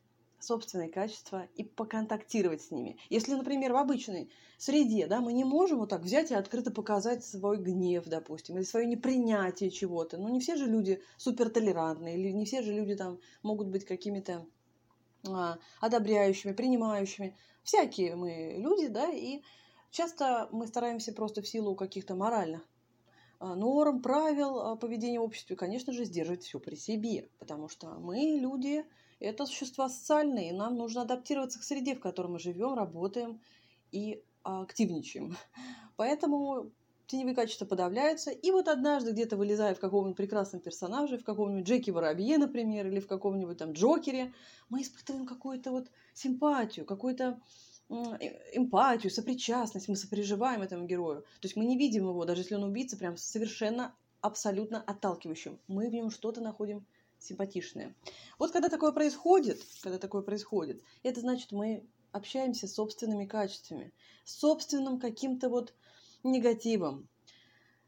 собственные 0.46 0.88
качества 0.88 1.48
и 1.56 1.64
поконтактировать 1.64 2.62
с 2.62 2.70
ними. 2.70 2.98
Если, 3.10 3.34
например, 3.34 3.72
в 3.72 3.76
обычной 3.76 4.30
среде 4.58 5.06
да, 5.06 5.20
мы 5.20 5.32
не 5.32 5.44
можем 5.44 5.78
вот 5.78 5.90
так 5.90 6.02
взять 6.02 6.30
и 6.30 6.34
открыто 6.34 6.70
показать 6.70 7.24
свой 7.24 7.58
гнев, 7.58 8.04
допустим, 8.06 8.56
или 8.56 8.64
свое 8.64 8.86
непринятие 8.86 9.70
чего-то. 9.70 10.18
Ну, 10.18 10.28
не 10.28 10.40
все 10.40 10.56
же 10.56 10.66
люди 10.66 11.02
супертолерантные, 11.16 12.18
или 12.18 12.30
не 12.30 12.44
все 12.44 12.62
же 12.62 12.72
люди 12.72 12.94
там 12.94 13.18
могут 13.42 13.68
быть 13.68 13.84
какими-то 13.84 14.46
а, 15.26 15.58
одобряющими, 15.80 16.52
принимающими. 16.52 17.36
Всякие 17.62 18.14
мы 18.14 18.56
люди, 18.58 18.88
да, 18.88 19.10
и 19.10 19.42
часто 19.90 20.48
мы 20.52 20.66
стараемся 20.66 21.12
просто 21.12 21.42
в 21.42 21.48
силу 21.48 21.74
каких-то 21.74 22.14
моральных 22.14 22.68
норм, 23.40 24.02
правил 24.02 24.58
а, 24.60 24.76
поведения 24.76 25.20
в 25.20 25.24
обществе, 25.24 25.56
конечно 25.56 25.92
же, 25.92 26.04
сдерживать 26.04 26.42
все 26.42 26.58
при 26.58 26.74
себе, 26.74 27.28
потому 27.38 27.68
что 27.68 27.88
мы 27.98 28.38
люди, 28.40 28.84
это 29.20 29.46
существа 29.46 29.88
социальные, 29.88 30.50
и 30.50 30.52
нам 30.52 30.76
нужно 30.76 31.02
адаптироваться 31.02 31.58
к 31.58 31.62
среде, 31.62 31.94
в 31.94 32.00
которой 32.00 32.28
мы 32.28 32.38
живем, 32.38 32.74
работаем 32.74 33.40
и 33.92 34.22
активничаем. 34.42 35.36
Поэтому 35.96 36.70
теневые 37.06 37.34
качества 37.34 37.66
подавляются. 37.66 38.30
И 38.30 38.50
вот 38.50 38.68
однажды, 38.68 39.12
где-то 39.12 39.36
вылезая 39.36 39.74
в 39.74 39.80
каком-нибудь 39.80 40.16
прекрасном 40.16 40.60
персонаже, 40.60 41.18
в 41.18 41.24
каком-нибудь 41.24 41.66
Джеки 41.66 41.90
Воробье, 41.90 42.38
например, 42.38 42.86
или 42.86 43.00
в 43.00 43.06
каком-нибудь 43.06 43.58
там 43.58 43.72
Джокере, 43.72 44.32
мы 44.68 44.82
испытываем 44.82 45.26
какую-то 45.26 45.70
вот 45.70 45.90
симпатию, 46.14 46.86
какую-то 46.86 47.24
э, 47.24 47.36
эмпатию, 47.88 49.10
сопричастность, 49.10 49.88
мы 49.88 49.96
сопереживаем 49.96 50.62
этому 50.62 50.86
герою. 50.86 51.22
То 51.40 51.46
есть 51.46 51.56
мы 51.56 51.64
не 51.66 51.76
видим 51.76 52.08
его, 52.08 52.24
даже 52.24 52.42
если 52.42 52.54
он 52.54 52.64
убийца, 52.64 52.96
прям 52.96 53.16
совершенно 53.16 53.94
абсолютно 54.20 54.82
отталкивающим. 54.82 55.58
Мы 55.68 55.90
в 55.90 55.92
нем 55.92 56.10
что-то 56.10 56.40
находим 56.40 56.86
симпатичное. 57.18 57.94
Вот 58.38 58.52
когда 58.52 58.68
такое 58.68 58.92
происходит, 58.92 59.60
когда 59.82 59.98
такое 59.98 60.22
происходит, 60.22 60.82
это 61.02 61.20
значит, 61.20 61.52
мы 61.52 61.86
общаемся 62.12 62.66
с 62.68 62.74
собственными 62.74 63.26
качествами, 63.26 63.92
с 64.24 64.38
собственным 64.38 64.98
каким-то 64.98 65.48
вот 65.48 65.74
негативом 66.22 67.08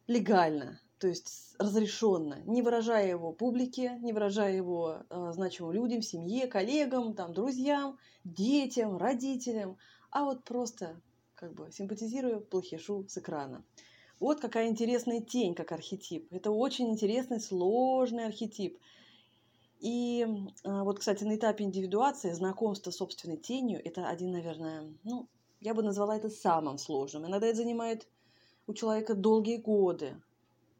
легально, 0.06 0.80
то 0.98 1.08
есть 1.08 1.54
разрешенно, 1.58 2.42
не 2.46 2.62
выражая 2.62 3.08
его 3.08 3.32
публике, 3.32 3.98
не 4.02 4.12
выражая 4.12 4.54
его 4.54 4.98
э, 5.10 5.32
значимым 5.32 5.72
людям, 5.72 6.02
семье, 6.02 6.46
коллегам, 6.46 7.14
там, 7.14 7.34
друзьям, 7.34 7.98
детям, 8.24 8.96
родителям, 8.96 9.76
а 10.10 10.24
вот 10.24 10.44
просто 10.44 11.00
как 11.34 11.54
бы 11.54 11.70
симпатизируя 11.70 12.40
плохишу 12.40 13.06
с 13.08 13.18
экрана. 13.18 13.62
Вот 14.18 14.40
какая 14.40 14.68
интересная 14.68 15.20
тень, 15.20 15.54
как 15.54 15.72
архетип. 15.72 16.32
Это 16.32 16.50
очень 16.50 16.88
интересный, 16.88 17.40
сложный 17.40 18.24
архетип. 18.24 18.78
И 19.80 20.22
э, 20.22 20.82
вот, 20.82 21.00
кстати, 21.00 21.24
на 21.24 21.36
этапе 21.36 21.64
индивидуации 21.64 22.32
знакомство 22.32 22.90
с 22.90 22.96
собственной 22.96 23.36
тенью– 23.36 23.80
это 23.84 24.08
один, 24.08 24.32
наверное, 24.32 24.90
ну, 25.04 25.28
я 25.60 25.74
бы 25.74 25.82
назвала 25.82 26.16
это 26.16 26.30
самым 26.30 26.78
сложным. 26.78 27.26
Иногда 27.26 27.48
это 27.48 27.58
занимает 27.58 28.08
у 28.66 28.72
человека 28.72 29.14
долгие 29.14 29.58
годы 29.58 30.16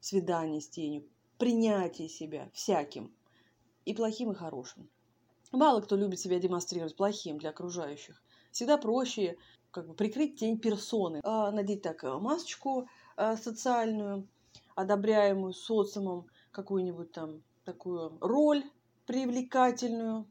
свиданий 0.01 0.61
с 0.61 0.69
тенью, 0.69 1.05
принятия 1.39 2.09
себя 2.09 2.51
всяким, 2.53 3.15
и 3.85 3.95
плохим, 3.95 4.33
и 4.33 4.35
хорошим. 4.35 4.89
Мало 5.53 5.81
кто 5.81 5.97
любит 5.97 6.21
себя 6.21 6.39
демонстрировать 6.39 6.97
плохим 6.97 7.39
для 7.39 7.51
окружающих. 7.51 8.23
Всегда 8.51 8.79
проще 8.79 9.39
как 9.71 9.87
бы 9.87 9.95
прикрыть 9.95 10.39
тень 10.39 10.59
персоны, 10.59 11.21
а, 11.23 11.51
надеть 11.51 11.83
так 11.83 12.03
э, 12.03 12.19
масочку 12.19 12.89
а, 13.17 13.37
социальную, 13.37 14.27
одобряемую 14.75 15.53
социумом, 15.53 16.27
какую-нибудь 16.51 17.13
там 17.13 17.43
такую 17.65 18.17
роль 18.21 18.65
привлекательную, 19.07 20.27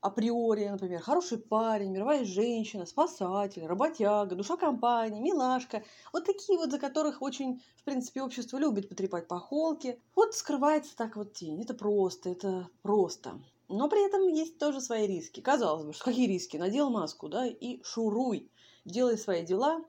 априори, 0.00 0.66
например, 0.66 1.00
хороший 1.00 1.38
парень, 1.38 1.90
мировая 1.90 2.24
женщина, 2.24 2.86
спасатель, 2.86 3.66
работяга, 3.66 4.34
душа 4.34 4.56
компании, 4.56 5.20
милашка. 5.20 5.84
Вот 6.12 6.24
такие 6.24 6.58
вот, 6.58 6.70
за 6.70 6.78
которых 6.78 7.22
очень, 7.22 7.62
в 7.76 7.84
принципе, 7.84 8.22
общество 8.22 8.58
любит 8.58 8.88
потрепать 8.88 9.28
по 9.28 9.38
холке. 9.38 10.00
Вот 10.14 10.34
скрывается 10.34 10.96
так 10.96 11.16
вот 11.16 11.34
тень. 11.34 11.62
Это 11.62 11.74
просто, 11.74 12.30
это 12.30 12.68
просто. 12.82 13.40
Но 13.68 13.88
при 13.88 14.04
этом 14.06 14.26
есть 14.28 14.58
тоже 14.58 14.80
свои 14.80 15.06
риски. 15.06 15.40
Казалось 15.40 15.84
бы, 15.84 15.92
что 15.92 16.06
какие 16.06 16.26
риски? 16.26 16.56
Надел 16.56 16.90
маску, 16.90 17.28
да, 17.28 17.46
и 17.46 17.82
шуруй. 17.82 18.50
Делай 18.84 19.18
свои 19.18 19.44
дела, 19.44 19.84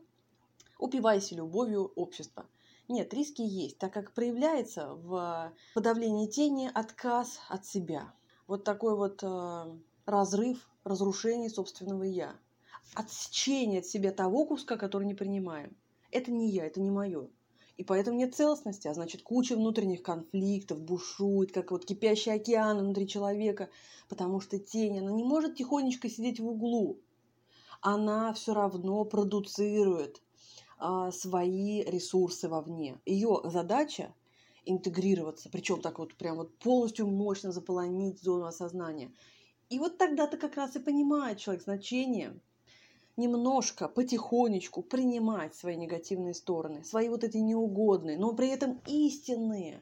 упивайся 0.77 1.35
любовью 1.35 1.91
общества. 1.95 2.45
Нет, 2.89 3.13
риски 3.13 3.41
есть, 3.41 3.77
так 3.77 3.93
как 3.93 4.13
проявляется 4.13 4.95
в 4.95 5.53
подавлении 5.73 6.27
тени 6.27 6.69
отказ 6.73 7.39
от 7.47 7.65
себя. 7.65 8.13
Вот 8.47 8.65
такой 8.65 8.97
вот 8.97 9.23
э, 9.23 9.77
разрыв, 10.11 10.69
разрушение 10.83 11.49
собственного 11.49 12.03
«я». 12.03 12.35
Отсечение 12.93 13.79
от 13.79 13.85
себя 13.85 14.11
того 14.11 14.45
куска, 14.45 14.75
который 14.77 15.07
не 15.07 15.13
принимаем. 15.13 15.75
Это 16.11 16.31
не 16.31 16.49
я, 16.49 16.65
это 16.65 16.81
не 16.81 16.91
мое. 16.91 17.29
И 17.77 17.83
поэтому 17.83 18.17
нет 18.17 18.35
целостности, 18.35 18.87
а 18.87 18.93
значит 18.93 19.23
куча 19.23 19.55
внутренних 19.55 20.03
конфликтов 20.03 20.81
бушует, 20.81 21.51
как 21.51 21.71
вот 21.71 21.85
кипящий 21.85 22.31
океан 22.31 22.77
внутри 22.79 23.07
человека, 23.07 23.69
потому 24.09 24.41
что 24.41 24.59
тень, 24.59 24.99
она 24.99 25.11
не 25.11 25.23
может 25.23 25.55
тихонечко 25.55 26.09
сидеть 26.09 26.39
в 26.39 26.47
углу. 26.47 26.99
Она 27.81 28.33
все 28.33 28.53
равно 28.53 29.05
продуцирует 29.05 30.21
а, 30.77 31.11
свои 31.11 31.81
ресурсы 31.83 32.49
вовне. 32.49 32.99
Ее 33.05 33.39
задача 33.45 34.13
интегрироваться, 34.65 35.49
причем 35.49 35.81
так 35.81 35.97
вот 35.97 36.15
прям 36.15 36.37
вот 36.37 36.55
полностью 36.59 37.07
мощно 37.07 37.51
заполонить 37.51 38.21
зону 38.21 38.45
осознания 38.45 39.11
и 39.71 39.79
вот 39.79 39.97
тогда-то 39.97 40.35
как 40.35 40.57
раз 40.57 40.75
и 40.75 40.79
понимает 40.79 41.37
человек 41.37 41.63
значение 41.63 42.37
немножко, 43.15 43.87
потихонечку 43.87 44.83
принимать 44.83 45.55
свои 45.55 45.77
негативные 45.77 46.33
стороны, 46.33 46.83
свои 46.83 47.07
вот 47.07 47.23
эти 47.23 47.37
неугодные, 47.37 48.17
но 48.17 48.33
при 48.33 48.49
этом 48.49 48.81
истинные, 48.85 49.81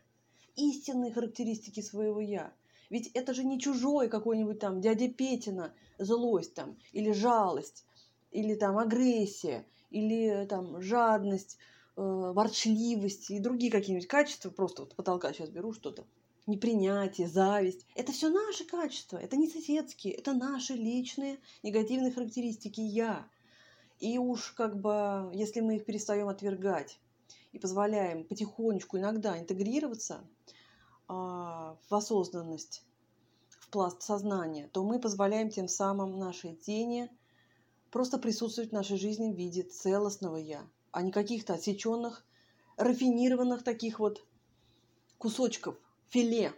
истинные 0.55 1.11
характеристики 1.11 1.81
своего 1.81 2.21
«я». 2.21 2.53
Ведь 2.91 3.07
это 3.15 3.33
же 3.33 3.43
не 3.43 3.59
чужой 3.59 4.09
какой-нибудь 4.09 4.59
там 4.59 4.79
дядя 4.79 5.09
Петина 5.09 5.73
злость 5.97 6.53
там, 6.53 6.77
или 6.91 7.11
жалость, 7.11 7.85
или 8.29 8.53
там 8.53 8.77
агрессия, 8.77 9.65
или 9.89 10.45
там 10.47 10.81
жадность, 10.81 11.57
э, 11.97 12.01
ворчливость 12.01 13.31
и 13.31 13.39
другие 13.39 13.71
какие-нибудь 13.71 14.07
качества, 14.07 14.51
просто 14.51 14.83
вот 14.83 14.95
потолка 14.95 15.33
сейчас 15.33 15.49
беру 15.49 15.73
что-то, 15.73 16.05
непринятие, 16.49 17.27
зависть. 17.27 17.85
Это 17.95 18.11
все 18.11 18.29
наши 18.29 18.65
качества, 18.65 19.17
это 19.17 19.37
не 19.37 19.47
соседские, 19.47 20.13
это 20.13 20.33
наши 20.33 20.73
личные 20.73 21.39
негативные 21.63 22.11
характеристики 22.11 22.81
«я». 22.81 23.27
И 23.99 24.17
уж 24.17 24.51
как 24.51 24.79
бы, 24.79 25.29
если 25.33 25.59
мы 25.59 25.75
их 25.75 25.85
перестаем 25.85 26.29
отвергать 26.29 26.99
и 27.51 27.59
позволяем 27.59 28.23
потихонечку 28.23 28.97
иногда 28.97 29.37
интегрироваться 29.37 30.25
а, 31.07 31.77
в 31.89 31.95
осознанность, 31.95 32.83
в 33.49 33.69
пласт 33.69 34.01
сознания, 34.01 34.69
то 34.71 34.83
мы 34.83 34.99
позволяем 34.99 35.49
тем 35.49 35.67
самым 35.67 36.17
нашей 36.17 36.55
тени 36.55 37.11
просто 37.91 38.17
присутствовать 38.17 38.71
в 38.71 38.73
нашей 38.73 38.97
жизни 38.97 39.31
в 39.31 39.35
виде 39.35 39.63
целостного 39.63 40.37
«я», 40.37 40.65
а 40.91 41.01
не 41.01 41.11
каких-то 41.11 41.53
отсеченных, 41.55 42.25
рафинированных 42.77 43.63
таких 43.63 43.99
вот 43.99 44.25
кусочков, 45.17 45.75
филе. 46.09 46.53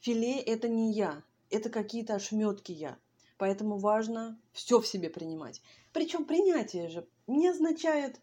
Филе– 0.00 0.40
это 0.40 0.68
не 0.68 0.92
«я», 0.92 1.22
это 1.50 1.70
какие-то 1.70 2.14
ошметки 2.14 2.72
«я». 2.72 2.98
Поэтому 3.38 3.78
важно 3.78 4.38
все 4.52 4.80
в 4.80 4.86
себе 4.86 5.10
принимать. 5.10 5.60
Причем 5.92 6.24
принятие 6.24 6.88
же 6.88 7.08
не 7.26 7.48
означает 7.48 8.20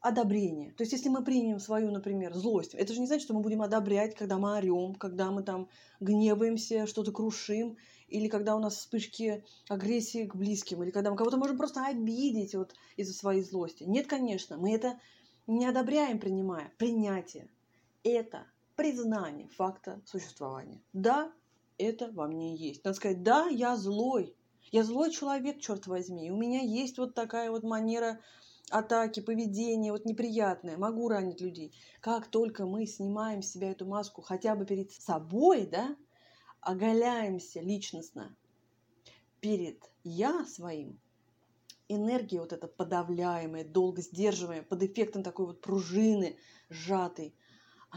одобрение. 0.00 0.72
То 0.72 0.82
есть, 0.82 0.92
если 0.92 1.08
мы 1.08 1.24
примем 1.24 1.58
свою, 1.58 1.90
например, 1.90 2.34
злость, 2.34 2.74
это 2.74 2.92
же 2.92 3.00
не 3.00 3.06
значит, 3.06 3.24
что 3.24 3.34
мы 3.34 3.40
будем 3.40 3.62
одобрять, 3.62 4.14
когда 4.14 4.38
мы 4.38 4.56
орем, 4.56 4.94
когда 4.94 5.30
мы 5.30 5.42
там 5.42 5.68
гневаемся, 6.00 6.86
что-то 6.86 7.12
крушим, 7.12 7.76
или 8.08 8.28
когда 8.28 8.56
у 8.56 8.60
нас 8.60 8.76
вспышки 8.76 9.44
агрессии 9.68 10.26
к 10.26 10.36
близким, 10.36 10.82
или 10.82 10.90
когда 10.90 11.10
мы 11.10 11.16
кого-то 11.16 11.38
можем 11.38 11.56
просто 11.56 11.84
обидеть 11.84 12.54
вот 12.54 12.74
из-за 12.96 13.14
своей 13.14 13.42
злости. 13.42 13.84
Нет, 13.84 14.06
конечно, 14.06 14.56
мы 14.56 14.74
это 14.74 15.00
не 15.46 15.66
одобряем, 15.66 16.20
принимая. 16.20 16.72
Принятие– 16.78 17.48
это 18.04 18.46
признание 18.76 19.48
факта 19.48 20.00
существования. 20.04 20.82
Да, 20.92 21.32
это 21.78 22.10
во 22.12 22.28
мне 22.28 22.54
есть. 22.54 22.84
Надо 22.84 22.96
сказать, 22.96 23.22
да, 23.22 23.48
я 23.48 23.76
злой. 23.76 24.36
Я 24.70 24.84
злой 24.84 25.10
человек, 25.10 25.60
черт 25.60 25.86
возьми. 25.86 26.26
И 26.26 26.30
у 26.30 26.36
меня 26.36 26.60
есть 26.60 26.98
вот 26.98 27.14
такая 27.14 27.50
вот 27.50 27.62
манера 27.62 28.20
атаки, 28.70 29.20
поведения, 29.20 29.92
вот 29.92 30.04
неприятное, 30.04 30.76
могу 30.76 31.08
ранить 31.08 31.40
людей. 31.40 31.72
Как 32.00 32.26
только 32.28 32.66
мы 32.66 32.86
снимаем 32.86 33.42
с 33.42 33.52
себя 33.52 33.70
эту 33.70 33.86
маску 33.86 34.22
хотя 34.22 34.54
бы 34.56 34.66
перед 34.66 34.92
собой, 34.92 35.66
да, 35.66 35.96
оголяемся 36.60 37.60
личностно 37.60 38.36
перед 39.40 39.78
я 40.02 40.44
своим, 40.46 40.98
энергия 41.88 42.40
вот 42.40 42.52
эта 42.52 42.66
подавляемая, 42.66 43.64
долго 43.64 44.02
сдерживаемая, 44.02 44.64
под 44.64 44.82
эффектом 44.82 45.22
такой 45.22 45.46
вот 45.46 45.60
пружины 45.60 46.36
сжатой, 46.68 47.34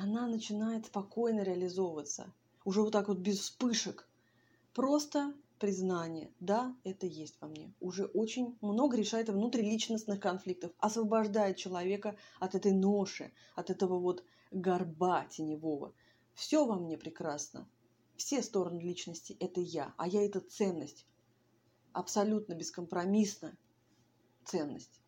она 0.01 0.27
начинает 0.27 0.85
спокойно 0.85 1.41
реализовываться 1.41 2.33
уже 2.63 2.81
вот 2.81 2.93
так 2.93 3.09
вот 3.09 3.17
без 3.17 3.39
вспышек. 3.39 4.07
Просто 4.73 5.33
признание, 5.59 6.31
да, 6.39 6.73
это 6.85 7.05
есть 7.05 7.35
во 7.41 7.47
мне, 7.47 7.73
уже 7.81 8.05
очень 8.05 8.57
много 8.61 8.95
решает 8.95 9.27
внутриличностных 9.27 10.21
конфликтов, 10.21 10.71
освобождает 10.79 11.57
человека 11.57 12.15
от 12.39 12.55
этой 12.55 12.71
ноши, 12.71 13.33
от 13.55 13.69
этого 13.69 13.99
вот 13.99 14.23
горба 14.51 15.25
теневого. 15.25 15.93
Все 16.33 16.65
во 16.65 16.75
мне 16.75 16.97
прекрасно. 16.97 17.67
Все 18.15 18.41
стороны 18.41 18.79
личности– 18.79 19.35
это 19.39 19.59
я, 19.59 19.93
а 19.97 20.07
я– 20.07 20.25
это 20.25 20.39
ценность. 20.39 21.05
Абсолютно 21.91 22.53
бескомпромиссно 22.53 23.57
ценность. 24.45 25.01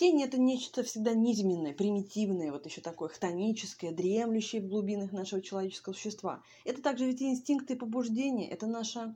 Тень– 0.00 0.22
это 0.24 0.40
нечто 0.40 0.82
всегда 0.82 1.12
низменное, 1.12 1.74
примитивное, 1.74 2.52
вот 2.52 2.64
еще 2.64 2.80
такое 2.80 3.10
хтоническое, 3.10 3.92
дремлющее 3.92 4.62
в 4.62 4.66
глубинах 4.66 5.12
нашего 5.12 5.42
человеческого 5.42 5.92
существа. 5.92 6.42
Это 6.64 6.80
также 6.80 7.04
ведь 7.04 7.20
инстинкты 7.20 7.74
и 7.74 7.76
побуждения, 7.76 8.48
это 8.48 8.66
наша 8.66 9.14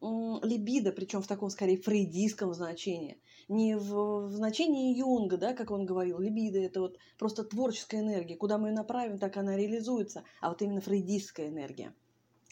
либидо, 0.00 0.90
причем 0.90 1.22
в 1.22 1.28
таком, 1.28 1.48
скорее, 1.48 1.76
фрейдистском 1.76 2.52
значении. 2.54 3.20
Не 3.46 3.76
в, 3.76 4.26
в 4.26 4.32
значении 4.32 4.98
Юнга, 4.98 5.36
да, 5.36 5.52
как 5.52 5.70
он 5.70 5.86
говорил, 5.86 6.18
либидо– 6.18 6.58
это 6.60 6.80
вот 6.80 6.98
просто 7.18 7.44
творческая 7.44 8.00
энергия. 8.00 8.34
Куда 8.34 8.58
мы 8.58 8.70
ее 8.70 8.74
направим, 8.74 9.20
так 9.20 9.36
она 9.36 9.56
реализуется. 9.56 10.24
А 10.40 10.48
вот 10.48 10.60
именно 10.60 10.80
фрейдистская 10.80 11.50
энергия. 11.50 11.94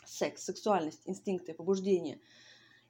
Секс, 0.06 0.44
сексуальность, 0.44 1.02
инстинкты, 1.06 1.54
побуждения. 1.54 2.20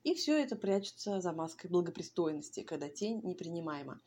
И 0.02 0.12
все 0.12 0.38
это 0.38 0.56
прячется 0.56 1.22
за 1.22 1.32
маской 1.32 1.68
благопристойности, 1.68 2.60
когда 2.60 2.90
тень 2.90 3.22
непринимаема. 3.24 4.02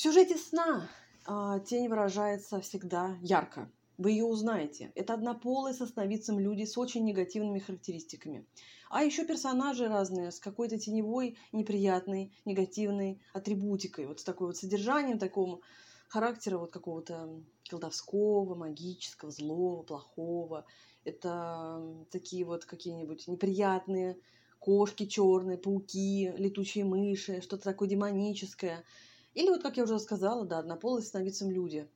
В 0.00 0.02
сюжете 0.02 0.38
сна 0.38 0.88
а, 1.26 1.58
тень 1.58 1.90
выражается 1.90 2.62
всегда 2.62 3.18
ярко. 3.20 3.70
Вы 3.98 4.12
ее 4.12 4.24
узнаете. 4.24 4.92
Это 4.94 5.12
однополые 5.12 5.74
со 5.74 5.86
сновидцем 5.86 6.38
люди 6.38 6.64
с 6.64 6.78
очень 6.78 7.04
негативными 7.04 7.58
характеристиками. 7.58 8.46
А 8.88 9.04
еще 9.04 9.26
персонажи 9.26 9.88
разные, 9.88 10.30
с 10.30 10.40
какой-то 10.40 10.78
теневой, 10.78 11.36
неприятной, 11.52 12.32
негативной 12.46 13.20
атрибутикой. 13.34 14.06
Вот 14.06 14.20
с 14.20 14.24
такой 14.24 14.46
вот 14.46 14.56
содержанием, 14.56 15.18
такого 15.18 15.60
характера 16.08 16.56
вот 16.56 16.72
какого-то 16.72 17.38
колдовского, 17.68 18.54
магического, 18.54 19.30
злого, 19.30 19.82
плохого. 19.82 20.64
Это 21.04 22.06
такие 22.10 22.46
вот 22.46 22.64
какие-нибудь 22.64 23.28
неприятные 23.28 24.16
кошки 24.60 25.04
черные, 25.04 25.58
пауки, 25.58 26.32
летучие 26.38 26.86
мыши, 26.86 27.42
что-то 27.42 27.64
такое 27.64 27.90
демоническое– 27.90 28.82
или 29.34 29.48
вот, 29.48 29.62
как 29.62 29.76
я 29.76 29.84
уже 29.84 29.98
сказала, 29.98 30.44
да, 30.44 30.58
однополые 30.58 31.04
становятся 31.04 31.46
люди, 31.46 31.88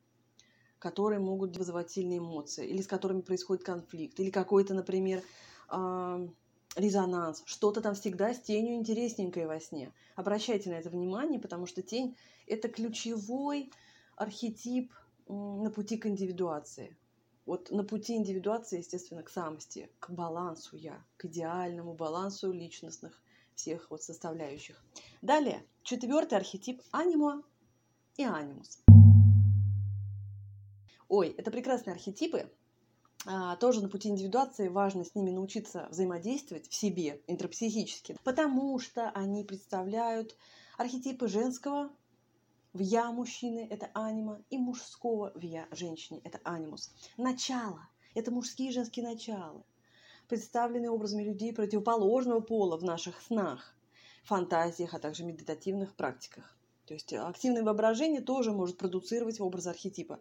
которые 0.78 1.18
могут 1.18 1.56
вызывать 1.56 1.90
сильные 1.90 2.18
эмоции, 2.18 2.66
или 2.66 2.82
с 2.82 2.86
которыми 2.86 3.22
происходит 3.22 3.64
конфликт, 3.64 4.20
или 4.20 4.30
какой-то, 4.30 4.74
например, 4.74 5.22
э, 5.70 6.28
резонанс, 6.76 7.42
что-то 7.46 7.80
там 7.80 7.94
всегда 7.94 8.34
с 8.34 8.40
тенью 8.40 8.74
интересненькое 8.74 9.46
во 9.46 9.60
сне. 9.60 9.92
Обращайте 10.16 10.70
на 10.70 10.74
это 10.74 10.90
внимание, 10.90 11.40
потому 11.40 11.66
что 11.66 11.82
тень– 11.82 12.16
это 12.46 12.68
ключевой 12.68 13.72
архетип 14.16 14.92
на 15.28 15.70
пути 15.70 15.96
к 15.96 16.06
индивидуации. 16.06 16.96
Вот 17.46 17.70
на 17.70 17.84
пути 17.84 18.16
индивидуации, 18.16 18.78
естественно, 18.78 19.22
к 19.22 19.28
самости, 19.28 19.90
к 20.00 20.10
балансу 20.10 20.76
я, 20.76 21.04
к 21.16 21.26
идеальному 21.26 21.94
балансу 21.94 22.52
личностных 22.52 23.22
всех 23.54 23.90
вот 23.90 24.02
составляющих. 24.02 24.82
Далее, 25.22 25.64
четвертый 25.82 26.38
архетип 26.38 26.82
анима 26.92 27.42
и 28.16 28.24
анимус. 28.24 28.80
Ой, 31.08 31.28
это 31.28 31.50
прекрасные 31.50 31.94
архетипы. 31.94 32.50
А, 33.26 33.56
тоже 33.56 33.80
на 33.80 33.88
пути 33.88 34.08
индивидуации 34.08 34.68
важно 34.68 35.04
с 35.04 35.14
ними 35.14 35.30
научиться 35.30 35.88
взаимодействовать 35.90 36.68
в 36.68 36.74
себе 36.74 37.22
интропсихически, 37.26 38.16
потому 38.22 38.78
что 38.78 39.10
они 39.10 39.44
представляют 39.44 40.36
архетипы 40.76 41.28
женского 41.28 41.90
в 42.74 42.80
я 42.80 43.12
мужчины– 43.12 43.68
это 43.70 43.88
анима, 43.94 44.42
и 44.50 44.58
мужского 44.58 45.30
в 45.36 45.40
я 45.42 45.68
женщине– 45.70 46.20
это 46.24 46.40
анимус. 46.42 46.92
Начало– 47.16 47.88
это 48.14 48.32
мужские 48.32 48.70
и 48.70 48.72
женские 48.72 49.06
начала 49.06 49.64
представлены 50.28 50.90
образами 50.90 51.22
людей 51.22 51.52
противоположного 51.52 52.40
пола 52.40 52.76
в 52.76 52.84
наших 52.84 53.20
снах, 53.20 53.74
фантазиях, 54.24 54.94
а 54.94 54.98
также 54.98 55.24
медитативных 55.24 55.94
практиках. 55.94 56.56
То 56.86 56.94
есть 56.94 57.12
активное 57.12 57.62
воображение 57.62 58.20
тоже 58.20 58.52
может 58.52 58.76
продуцировать 58.76 59.40
образ 59.40 59.66
архетипа. 59.66 60.20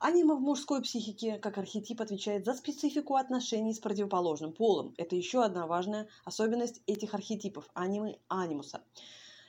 Анима 0.00 0.34
в 0.34 0.40
мужской 0.40 0.82
психике 0.82 1.38
как 1.38 1.58
архетип 1.58 2.00
отвечает 2.00 2.44
за 2.44 2.54
специфику 2.54 3.14
отношений 3.14 3.72
с 3.72 3.78
противоположным 3.78 4.52
полом. 4.52 4.94
Это 4.96 5.14
еще 5.14 5.44
одна 5.44 5.66
важная 5.66 6.08
особенность 6.24 6.82
этих 6.86 7.14
архетипов– 7.14 7.68
анимы 7.74 8.18
анимуса. 8.28 8.82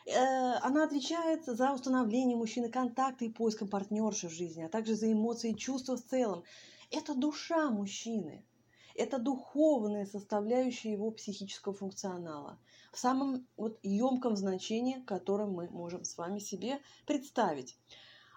Э, 0.06 0.56
она 0.62 0.84
отвечает 0.84 1.46
за 1.46 1.74
установление 1.74 2.38
мужчины 2.38 2.70
контакта 2.70 3.26
и 3.26 3.30
поиском 3.30 3.68
партнерши 3.68 4.28
в 4.28 4.34
жизни, 4.34 4.64
а 4.64 4.70
также 4.70 4.96
за 4.96 5.12
эмоции 5.12 5.52
и 5.52 5.58
чувства 5.58 5.98
в 5.98 6.04
целом. 6.04 6.44
Это 6.92 7.16
душа 7.16 7.72
мужчины, 7.72 8.46
это 8.96 9.18
духовная 9.20 10.06
составляющая 10.06 10.92
его 10.92 11.12
психического 11.12 11.74
функционала 11.74 12.60
в 12.92 13.00
самом 13.00 13.48
вот 13.58 13.80
емком 13.82 14.36
значении, 14.36 15.04
которым 15.06 15.54
мы 15.54 15.70
можем 15.70 16.04
с 16.04 16.18
вами 16.18 16.40
себе 16.40 16.80
представить. 17.08 17.78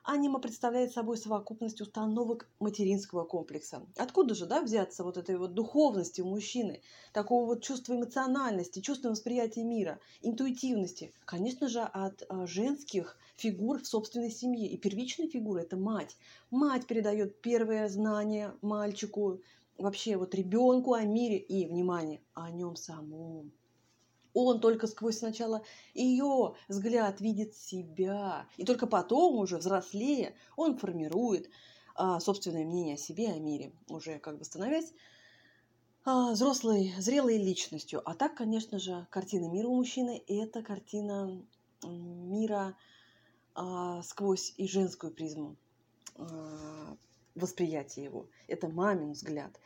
Анима 0.09 0.39
представляет 0.39 0.93
собой 0.93 1.17
совокупность 1.19 1.81
установок 1.81 2.49
материнского 2.61 3.25
комплекса. 3.25 3.85
Откуда 3.97 4.37
же 4.37 4.47
да, 4.47 4.63
взяться 4.63 5.03
вот 5.03 5.17
этой 5.17 5.37
вот 5.37 5.55
духовности 5.55 6.21
у 6.21 6.27
мужчины, 6.27 6.81
такого 7.13 7.45
вот 7.45 7.65
чувства 7.65 7.95
эмоциональности, 7.95 8.79
чувства 8.79 9.09
восприятия 9.09 9.65
мира, 9.65 9.99
интуитивности? 10.23 11.13
Конечно 11.25 11.69
же, 11.69 11.81
от 11.81 12.23
а, 12.29 12.47
женских 12.47 13.19
фигур 13.37 13.83
в 13.83 13.89
собственной 13.89 14.31
семье. 14.31 14.69
И 14.69 14.79
первичная 14.79 15.29
фигура– 15.29 15.61
это 15.63 15.77
мать. 15.77 16.17
Мать 16.53 16.87
передает 16.87 17.41
первое 17.41 17.89
знание 17.89 18.55
мальчику, 18.63 19.41
вообще 19.79 20.17
вот 20.17 20.35
ребенку 20.35 20.95
о 20.95 21.05
мире 21.05 21.39
и, 21.39 21.67
внимание, 21.67 22.23
о 22.35 22.51
нем 22.51 22.77
самом. 22.77 23.53
Он 24.35 24.61
только 24.61 24.87
сквозь 24.87 25.19
сначала 25.19 25.63
ее 25.95 26.55
взгляд 26.69 27.21
видит 27.21 27.55
себя. 27.55 28.47
И 28.57 28.65
только 28.65 28.87
потом, 28.87 29.37
уже 29.37 29.57
взрослее, 29.57 30.35
он 30.57 30.77
формирует 30.77 31.49
а, 31.95 32.21
собственное 32.21 32.67
мнение 32.67 32.97
о 32.97 32.99
себе, 32.99 33.31
о 33.31 33.39
мире, 33.39 33.73
уже 33.89 34.19
как 34.19 34.39
бы 34.39 34.45
становясь 34.45 34.93
а, 36.05 36.33
взрослой, 36.33 36.93
зрелой 36.99 37.39
личностью. 37.39 38.03
А 38.05 38.15
так, 38.15 38.35
конечно 38.35 38.79
же, 38.79 39.07
картина 39.11 39.49
мира 39.49 39.69
у 39.69 39.77
мужчины– 39.77 40.23
это 40.29 40.63
картина 40.63 41.43
мира 41.83 42.77
а, 43.55 44.03
сквозь 44.03 44.53
и 44.59 44.69
женскую 44.69 45.13
призму 45.15 45.57
восприятия 47.37 48.05
его. 48.05 48.29
Это 48.49 48.69
мамин 48.69 49.13
взгляд. 49.13 49.61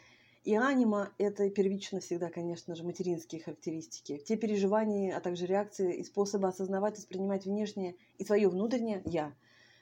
И 0.45 0.55
анима– 0.55 1.13
это 1.19 1.51
первично 1.51 2.01
всегда, 2.01 2.31
конечно 2.31 2.75
же, 2.75 2.83
материнские 2.83 3.43
характеристики. 3.43 4.23
Те 4.27 4.37
переживания, 4.37 5.17
а 5.17 5.21
также 5.21 5.47
реакции 5.47 5.97
и 5.97 6.05
способы 6.05 6.49
осознавать, 6.49 6.97
воспринимать 6.97 7.45
внешнее 7.45 7.97
и 8.19 8.25
свое 8.25 8.49
внутреннее 8.49 9.03
«я», 9.05 9.35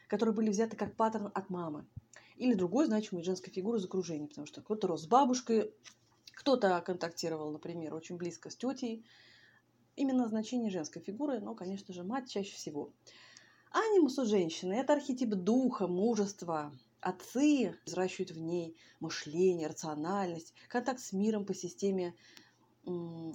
которые 0.09 0.35
были 0.35 0.51
взяты 0.51 0.77
как 0.77 0.97
паттерн 0.97 1.31
от 1.33 1.49
мамы. 1.49 1.87
Или 2.37 2.55
другой 2.55 2.87
значимой 2.87 3.23
женской 3.23 3.53
фигуры 3.53 3.79
из 3.79 3.85
окружения, 3.85 4.27
потому 4.27 4.47
что 4.47 4.61
кто-то 4.61 4.89
рос 4.89 5.03
с 5.03 5.07
бабушкой, 5.07 5.73
кто-то 6.35 6.81
контактировал, 6.85 7.53
например, 7.53 7.95
очень 7.95 8.17
близко 8.17 8.51
с 8.51 8.57
тетей. 8.57 9.05
Именно 9.95 10.29
значение 10.29 10.71
женской 10.71 11.03
фигуры, 11.03 11.39
но, 11.41 11.55
конечно 11.55 11.95
же, 11.95 12.03
мать 12.03 12.29
чаще 12.29 12.55
всего. 12.55 12.93
Анимус 13.71 14.19
у 14.19 14.25
женщины– 14.25 14.73
это 14.75 14.95
архетип 14.95 15.31
духа, 15.31 15.87
мужества, 15.87 16.73
Отцы 17.01 17.79
взращивают 17.85 18.33
в 18.33 18.41
ней 18.41 18.77
мышление, 18.99 19.69
рациональность, 19.69 20.53
контакт 20.69 21.01
с 21.01 21.13
миром 21.13 21.45
по 21.45 21.55
системе 21.55 22.15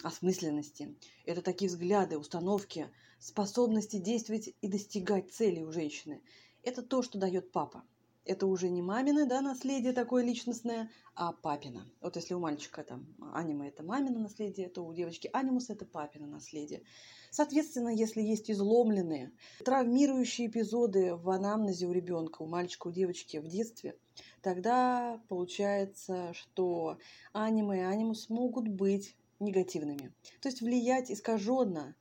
осмысленности. 0.03 0.97
Это 1.25 1.41
такие 1.41 1.69
взгляды, 1.69 2.17
установки, 2.17 2.89
способности 3.19 3.97
действовать 3.97 4.53
и 4.61 4.67
достигать 4.67 5.31
целей 5.31 5.63
у 5.63 5.71
женщины. 5.71 6.21
Это 6.63 6.81
то, 6.81 7.01
что 7.03 7.19
дает 7.19 7.51
папа 7.51 7.83
это 8.25 8.47
уже 8.47 8.69
не 8.69 8.81
мамина, 8.81 9.25
да, 9.25 9.41
наследие 9.41 9.91
такое 9.91 10.23
личностное, 10.23 10.89
а 11.13 11.33
папина. 11.33 11.85
Вот 12.01 12.15
если 12.15 12.33
у 12.33 12.39
мальчика 12.39 12.83
там 12.83 13.05
анима 13.33 13.67
это 13.67 13.83
мамина 13.83 14.19
наследие, 14.19 14.69
то 14.69 14.85
у 14.85 14.93
девочки 14.93 15.29
анимус 15.33 15.69
это 15.69 15.85
папина 15.85 16.25
наследие. 16.25 16.83
Соответственно, 17.31 17.89
если 17.89 18.21
есть 18.21 18.49
изломленные, 18.49 19.31
травмирующие 19.65 20.47
эпизоды 20.47 21.15
в 21.15 21.29
анамнезе 21.29 21.87
у 21.87 21.91
ребенка, 21.91 22.43
у 22.43 22.47
мальчика, 22.47 22.87
у 22.87 22.91
девочки 22.91 23.37
в 23.37 23.47
детстве, 23.47 23.97
тогда 24.41 25.21
получается, 25.27 26.31
что 26.33 26.97
анима 27.33 27.75
и 27.77 27.81
анимус 27.81 28.29
могут 28.29 28.67
быть 28.67 29.17
негативными. 29.39 30.13
То 30.41 30.47
есть 30.47 30.61
влиять 30.61 31.11
искаженно 31.11 31.95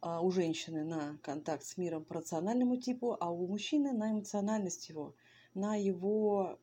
а, 0.00 0.20
у 0.20 0.32
женщины 0.32 0.82
на 0.82 1.18
контакт 1.22 1.64
с 1.64 1.76
миром 1.76 2.04
по 2.04 2.14
рациональному 2.14 2.76
типу, 2.76 3.16
а 3.20 3.30
у 3.30 3.46
мужчины 3.46 3.92
на 3.92 4.10
эмоциональность 4.10 4.88
его– 4.88 5.14
на 5.54 5.76
его 5.76 6.58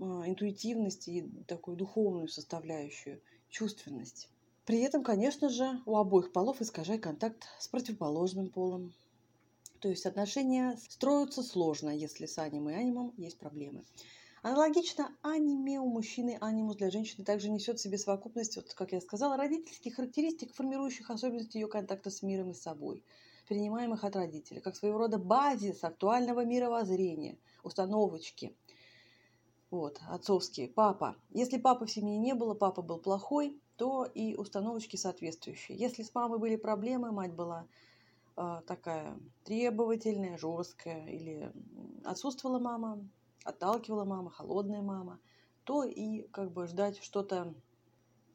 а, 0.00 0.28
интуитивность 0.28 1.08
и 1.08 1.22
такую 1.46 1.76
духовную 1.76 2.28
составляющую, 2.28 3.20
чувственность. 3.48 4.28
При 4.64 4.80
этом, 4.80 5.02
конечно 5.02 5.48
же, 5.48 5.80
у 5.86 5.96
обоих 5.96 6.32
полов 6.32 6.60
искажай 6.60 6.98
контакт 6.98 7.46
с 7.58 7.68
противоположным 7.68 8.50
полом. 8.50 8.92
То 9.80 9.88
есть 9.88 10.06
отношения 10.06 10.76
строятся 10.88 11.42
сложно, 11.42 11.90
если 11.90 12.26
с 12.26 12.38
анимом 12.38 12.70
и 12.70 12.74
анимом 12.74 13.14
есть 13.16 13.38
проблемы. 13.38 13.84
Аналогично 14.42 15.16
аниме 15.22 15.80
у 15.80 15.88
мужчины, 15.88 16.36
анимус 16.40 16.76
для 16.76 16.90
женщины 16.90 17.24
также 17.24 17.50
несет 17.50 17.78
в 17.78 17.82
себе 17.82 17.98
совокупность, 17.98 18.56
вот, 18.56 18.72
как 18.74 18.92
я 18.92 19.00
сказала, 19.00 19.36
родительских 19.36 19.96
характеристик, 19.96 20.54
формирующих 20.54 21.10
особенности 21.10 21.56
ее 21.56 21.68
контакта 21.68 22.10
с 22.10 22.22
миром 22.22 22.50
и 22.50 22.54
собой– 22.54 23.02
перенимаемых 23.48 24.04
от 24.04 24.14
родителей, 24.14 24.60
как 24.60 24.76
своего 24.76 24.98
рода 24.98 25.18
базис 25.18 25.82
актуального 25.82 26.44
мировоззрения, 26.44 27.38
установочки. 27.68 28.56
Вот, 29.70 30.00
отцовские. 30.08 30.68
Папа. 30.68 31.16
Если 31.30 31.58
папы 31.58 31.86
в 31.86 31.90
семье 31.90 32.18
не 32.18 32.34
было, 32.34 32.54
папа 32.54 32.82
был 32.82 32.98
плохой, 32.98 33.60
то 33.76 34.04
и 34.04 34.34
установочки 34.34 34.96
соответствующие. 34.96 35.78
Если 35.78 36.02
с 36.02 36.14
мамой 36.14 36.38
были 36.38 36.56
проблемы, 36.56 37.12
мать 37.12 37.32
была 37.32 37.66
э, 38.36 38.62
такая 38.66 39.18
требовательная, 39.44 40.38
жесткая, 40.38 41.06
или 41.06 41.52
отсутствовала 42.04 42.58
мама, 42.58 43.06
отталкивала 43.44 44.04
мама, 44.04 44.30
холодная 44.30 44.82
мама, 44.82 45.20
то 45.64 45.84
и 45.84 46.22
как 46.32 46.52
бы 46.52 46.66
ждать 46.66 46.98
что-то 47.02 47.54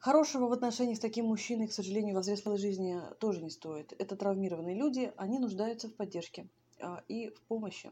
Хорошего 0.04 0.48
в 0.48 0.52
отношениях 0.52 0.98
с 0.98 1.00
таким 1.00 1.28
мужчиной, 1.28 1.70
к 1.70 1.72
сожалению, 1.72 2.18
в 2.18 2.20
взрослой 2.20 2.58
жизни 2.58 3.00
тоже 3.22 3.42
не 3.42 3.50
стоит. 3.50 3.94
Это 3.98 4.18
травмированные 4.18 4.76
люди, 4.76 5.14
они 5.16 5.40
нуждаются 5.40 5.88
в 5.88 5.96
поддержке 5.96 6.50
а, 6.82 7.02
и 7.08 7.30
в 7.30 7.42
помощи. 7.44 7.90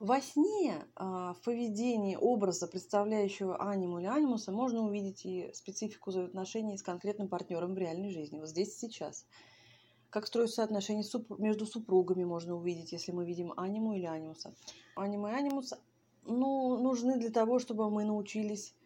Во 0.00 0.20
сне 0.20 0.86
а, 0.94 1.34
в 1.34 1.40
поведении 1.42 2.14
образа, 2.14 2.68
представляющего 2.68 3.56
аниму 3.56 3.98
или 3.98 4.06
анимуса, 4.06 4.52
можно 4.52 4.82
увидеть 4.82 5.26
и 5.26 5.50
специфику 5.52 6.10
взаимоотношений 6.10 6.78
с 6.78 6.82
конкретным 6.82 7.28
партнером 7.28 7.74
в 7.74 7.78
реальной 7.78 8.10
жизни, 8.10 8.38
вот 8.38 8.48
здесь 8.48 8.76
и 8.76 8.86
сейчас. 8.86 9.26
Как 10.10 10.28
строятся 10.28 10.62
отношения 10.62 11.04
между 11.38 11.66
супругами, 11.66 12.22
можно 12.22 12.54
увидеть, 12.54 12.92
если 12.92 13.10
мы 13.10 13.26
видим 13.26 13.52
аниму 13.56 13.92
или 13.92 14.06
анимуса. 14.06 14.54
Анима 14.94 15.32
и 15.32 15.34
анимус 15.34 15.74
ну, 16.24 16.78
нужны 16.78 17.18
для 17.18 17.30
того, 17.30 17.58
чтобы 17.58 17.90
мы 17.90 18.04
научились 18.04 18.76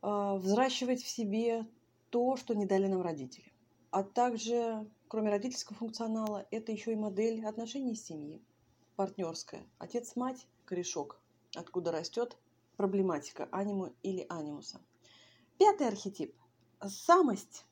а, 0.00 0.36
взращивать 0.36 1.02
в 1.02 1.08
себе 1.08 1.66
то, 2.08 2.36
что 2.36 2.54
не 2.54 2.64
дали 2.64 2.86
нам 2.86 3.02
родители. 3.02 3.52
А 3.90 4.02
также, 4.02 4.88
кроме 5.08 5.28
родительского 5.28 5.76
функционала, 5.76 6.46
это 6.50 6.72
еще 6.72 6.92
и 6.92 6.96
модель 6.96 7.44
отношений 7.44 7.94
семьи, 7.94 8.42
партнерская. 8.96 9.66
Отец-мать, 9.78 10.46
корешок, 10.64 11.20
откуда 11.54 11.92
растет 11.92 12.36
проблематика 12.76 13.48
аниму 13.52 13.92
или 14.02 14.26
анимуса. 14.28 14.80
Пятый 15.58 15.88
архетип– 15.88 16.34
самость. 16.86 17.64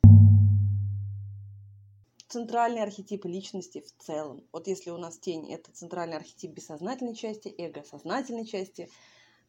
Центральный 2.27 2.81
архетип 2.81 3.25
личности 3.25 3.81
в 3.81 4.03
целом. 4.03 4.43
Вот 4.51 4.67
если 4.67 4.89
у 4.89 4.97
нас 4.97 5.17
тень– 5.17 5.51
это 5.53 5.71
центральный 5.71 6.17
архетип 6.17 6.51
бессознательной 6.51 7.15
части, 7.15 7.53
эго– 7.57 7.83
сознательной 7.85 8.45
части– 8.45 8.89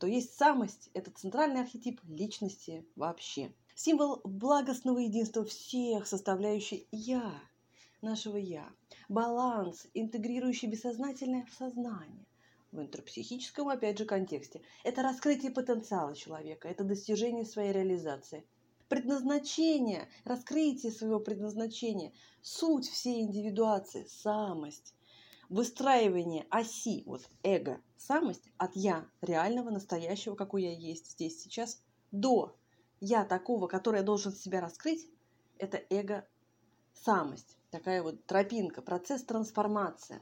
то 0.02 0.08
есть 0.08 0.37
самость– 0.37 0.90
это 0.94 1.12
центральный 1.12 1.61
архетип 1.61 2.00
личности 2.08 2.85
вообще. 2.96 3.52
Символ 3.76 4.20
благостного 4.24 4.98
единства 4.98 5.44
всех 5.44 6.08
составляющих 6.08 6.82
«я», 6.90 7.40
нашего 8.02 8.36
«я». 8.36 8.70
Баланс, 9.08 9.86
интегрирующий 9.94 10.68
бессознательное 10.68 11.46
в 11.46 11.54
сознание. 11.54 12.26
В 12.70 12.80
интерпсихическом, 12.80 13.68
опять 13.68 13.98
же, 13.98 14.04
контексте. 14.04 14.62
Это 14.84 15.02
раскрытие 15.02 15.52
потенциала 15.52 16.14
человека, 16.14 16.68
это 16.68 16.84
достижение 16.84 17.44
своей 17.44 17.72
реализации. 17.72 18.44
Предназначение, 18.88 20.08
раскрытие 20.24 20.92
своего 20.92 21.20
предназначения, 21.20 22.12
суть 22.40 22.88
всей 22.88 23.22
индивидуации, 23.22 24.04
самость 24.04 24.94
выстраивание 25.52 26.46
оси, 26.48 27.02
вот 27.04 27.28
эго, 27.42 27.78
самость 27.98 28.48
от 28.56 28.74
я 28.74 29.06
реального, 29.20 29.68
настоящего, 29.68 30.34
какой 30.34 30.62
я 30.62 30.72
есть 30.72 31.10
здесь 31.10 31.42
сейчас, 31.42 31.82
до 32.10 32.56
я 33.00 33.26
такого, 33.26 33.66
который 33.66 33.98
я 33.98 34.02
должен 34.02 34.32
себя 34.32 34.62
раскрыть, 34.62 35.06
это 35.58 35.82
эго 35.90 36.26
самость, 36.94 37.59
такая 37.70 38.02
вот 38.02 38.24
тропинка, 38.26 38.83
процесс 38.83 39.22
трансформации, 39.24 40.20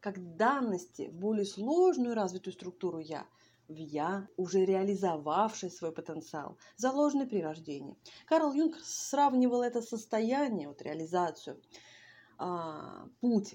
как 0.00 0.36
данности 0.36 1.08
в 1.08 1.14
более 1.14 1.44
сложную 1.44 2.14
развитую 2.14 2.52
структуру 2.52 2.98
я, 2.98 3.26
в 3.68 3.74
я, 3.74 4.28
уже 4.36 4.64
реализовавший 4.64 5.70
свой 5.70 5.92
потенциал, 5.92 6.58
заложенный 6.76 7.26
при 7.26 7.42
рождении. 7.42 7.96
Карл 8.26 8.52
Юнг 8.52 8.78
сравнивал 8.82 9.62
это 9.62 9.80
состояние, 9.80 10.68
вот 10.68 10.82
реализацию, 10.82 11.60
а, 12.36 13.08
путь 13.20 13.54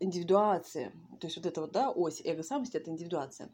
индивидуация, 0.00 0.92
то 1.20 1.26
есть 1.26 1.36
вот 1.36 1.46
эта 1.46 1.60
вот, 1.60 1.72
да, 1.72 1.90
ось 1.90 2.20
эго-самости– 2.24 2.76
это 2.78 2.90
индивидуация. 2.90 3.50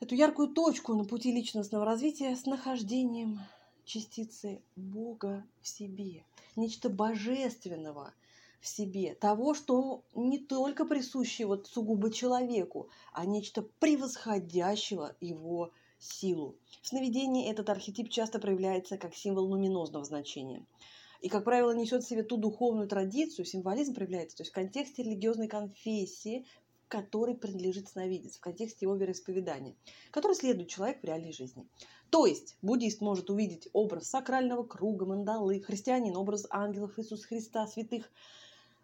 Эту 0.00 0.14
яркую 0.14 0.48
точку 0.48 0.94
на 0.94 1.04
пути 1.04 1.32
личностного 1.32 1.86
развития 1.86 2.36
с 2.36 2.44
нахождением 2.44 3.40
частицы 3.86 4.60
Бога 4.76 5.46
в 5.62 5.68
себе, 5.68 6.24
нечто 6.56 6.90
божественного 6.90 8.12
в 8.60 8.66
себе, 8.66 9.14
того, 9.14 9.54
что 9.54 10.02
не 10.14 10.38
только 10.38 10.84
присуще 10.84 11.46
вот 11.46 11.66
сугубо 11.66 12.12
человеку, 12.12 12.90
а 13.12 13.24
нечто 13.24 13.62
превосходящего 13.62 15.16
его 15.20 15.72
силу. 15.98 16.56
В 16.82 16.88
сновидении 16.88 17.50
этот 17.50 17.70
архетип 17.70 18.10
часто 18.10 18.38
проявляется 18.38 18.98
как 18.98 19.14
символ 19.14 19.48
нуминозного 19.48 20.04
значения– 20.04 20.66
и, 21.20 21.28
как 21.28 21.44
правило, 21.44 21.72
несет 21.72 22.04
в 22.04 22.08
себе 22.08 22.22
ту 22.22 22.36
духовную 22.36 22.88
традицию, 22.88 23.46
символизм 23.46 23.94
проявляется, 23.94 24.36
то 24.36 24.42
есть 24.42 24.52
в 24.52 24.54
контексте 24.54 25.02
религиозной 25.02 25.48
конфессии, 25.48 26.46
которой 26.88 27.34
принадлежит 27.34 27.88
сновидец, 27.88 28.36
в 28.36 28.40
контексте 28.40 28.86
его 28.86 28.94
вероисповедания, 28.94 29.74
который 30.10 30.34
следует 30.34 30.68
человек 30.68 31.00
в 31.00 31.04
реальной 31.04 31.32
жизни. 31.32 31.66
То 32.10 32.26
есть 32.26 32.56
буддист 32.62 33.00
может 33.00 33.30
увидеть 33.30 33.68
образ 33.72 34.08
сакрального 34.08 34.62
круга, 34.62 35.06
мандалы, 35.06 35.60
христианин– 35.60 36.16
образ 36.16 36.46
ангелов 36.50 36.98
Иисуса 36.98 37.26
Христа, 37.26 37.66
святых. 37.66 38.10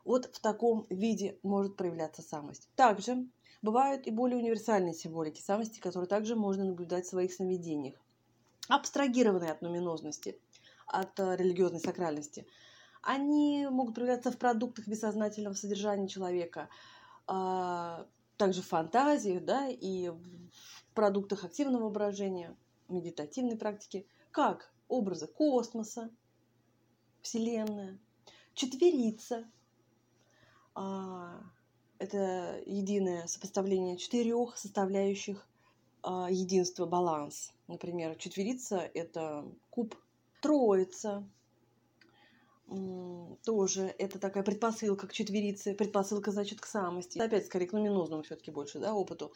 Вот 0.04 0.26
в 0.32 0.40
таком 0.40 0.86
виде 0.90 1.38
может 1.42 1.76
проявляться 1.76 2.22
самость. 2.22 2.68
Также 2.74 3.26
бывают 3.62 4.06
и 4.06 4.10
более 4.10 4.38
универсальные 4.38 4.94
символики 4.94 5.40
самости, 5.40 5.78
которые 5.78 6.08
также 6.08 6.34
можно 6.34 6.64
наблюдать 6.64 7.06
в 7.06 7.10
своих 7.10 7.32
сновидениях. 7.32 7.94
Абстрагированные 8.68 9.52
от 9.52 9.62
нуминозности– 9.62 10.38
от 10.92 11.18
э, 11.18 11.36
религиозной 11.36 11.80
сакральности. 11.80 12.46
Они 13.02 13.66
могут 13.68 13.94
проявляться 13.94 14.30
в 14.30 14.38
продуктах 14.38 14.86
бессознательного 14.86 15.54
содержания 15.54 16.06
человека, 16.06 16.68
а, 17.34 18.06
также 18.36 18.60
в 18.60 18.66
фантазиях, 18.66 19.42
да, 19.42 19.66
и 19.66 20.10
в 20.10 20.84
продуктах 20.92 21.44
активного 21.44 21.84
воображения, 21.84 22.54
медитативной 22.88 23.56
практики, 23.56 24.06
как 24.30 24.70
образы 24.86 25.26
космоса, 25.26 26.10
Вселенная, 27.22 27.98
четверица. 28.52 29.50
А, 30.74 31.40
это 31.98 32.60
единое 32.66 33.26
сопоставление 33.26 33.96
четырех 33.96 34.58
составляющих 34.58 35.48
а, 36.02 36.28
единства, 36.30 36.84
баланс. 36.84 37.54
Например, 37.66 38.14
четверица– 38.16 38.76
это 38.94 39.50
куб, 39.70 39.94
троица 40.42 41.26
тоже 43.44 43.94
это 43.98 44.18
такая 44.18 44.42
предпосылка 44.42 45.06
к 45.06 45.12
четверице, 45.12 45.74
предпосылка, 45.74 46.30
значит, 46.30 46.60
к 46.60 46.66
самости. 46.66 47.18
Опять, 47.18 47.46
скорее, 47.46 47.66
к 47.66 47.72
нуминозному 47.72 48.22
все-таки 48.22 48.50
больше, 48.50 48.78
да, 48.78 48.94
опыту. 48.94 49.32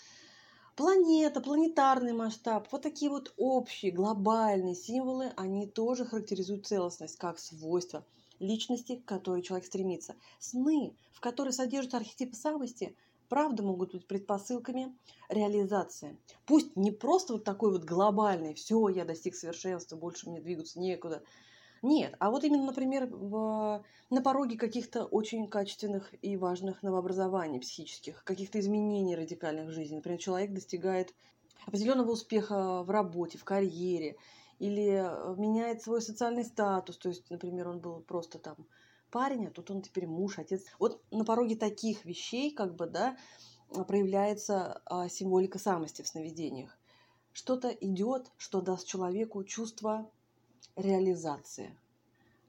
Планета, 0.77 1.40
планетарный 1.40 2.12
масштаб, 2.12 2.68
вот 2.70 2.83
такие 2.83 3.11
вот 3.11 3.33
общие, 3.38 3.90
глобальные 3.90 4.75
символы, 4.75 5.33
они 5.37 5.66
тоже 5.66 6.05
характеризуют 6.05 6.66
целостность 6.66 7.16
как 7.16 7.38
свойство 7.38 8.05
личности, 8.40 8.96
к 8.96 9.05
которой 9.07 9.40
человек 9.40 9.66
стремится. 9.66 10.16
Сны, 10.38 10.94
в 11.14 11.20
которых 11.20 11.55
содержатся 11.55 11.96
архетипы 11.96 12.37
самости, 12.37 12.94
правда 13.31 13.62
могут 13.62 13.92
быть 13.92 14.07
предпосылками 14.07 14.94
реализации. 15.31 16.18
Пусть 16.44 16.77
не 16.77 16.90
просто 16.90 17.35
вот 17.35 17.44
такой 17.44 17.72
вот 17.72 17.85
глобальный, 17.85 18.53
все, 18.53 18.88
я 18.88 19.07
достиг 19.07 19.35
совершенства, 19.35 19.96
больше 19.96 20.29
мне 20.29 20.40
двигаться 20.40 20.79
некуда. 20.79 21.22
Нет, 21.83 22.15
а 22.19 22.31
вот 22.31 22.45
именно, 22.45 22.65
например, 22.65 23.07
в, 23.07 23.85
на 24.11 24.23
пороге 24.23 24.57
каких-то 24.57 25.05
очень 25.05 25.49
качественных 25.49 26.12
и 26.23 26.37
важных 26.37 26.83
новообразований 26.83 27.61
психических, 27.61 28.25
каких-то 28.25 28.59
изменений 28.59 29.17
радикальных 29.17 29.69
в 29.69 29.73
жизни. 29.73 29.97
Например, 29.97 30.19
человек 30.19 30.53
достигает 30.53 31.15
определенного 31.67 32.12
успеха 32.12 32.83
в 32.83 32.91
работе, 32.91 33.39
в 33.39 33.45
карьере, 33.45 34.17
или 34.59 34.87
э, 34.87 35.35
меняет 35.37 35.83
свой 35.83 36.01
социальный 36.01 36.45
статус. 36.45 36.97
То 36.97 37.11
есть, 37.11 37.29
например, 37.31 37.69
он 37.69 37.81
был 37.81 38.01
просто 38.01 38.39
там 38.39 38.57
парень, 39.11 39.47
а 39.47 39.51
тут 39.51 39.71
он 39.71 39.83
теперь 39.83 40.07
муж, 40.07 40.39
отец. 40.39 40.62
Вот 40.79 41.03
на 41.11 41.25
пороге 41.25 41.57
таких 41.57 42.05
вещей, 42.05 42.53
как 42.53 42.75
бы, 42.75 42.87
да, 42.87 43.17
проявляется 43.89 44.81
а, 44.87 45.09
символика 45.09 45.59
самости 45.59 46.03
в 46.03 46.09
сновидениях. 46.09 46.79
Что-то 47.33 47.69
идет, 47.69 48.31
что 48.37 48.61
даст 48.61 48.87
человеку 48.87 49.43
чувство 49.45 50.11
реализации, 50.77 51.77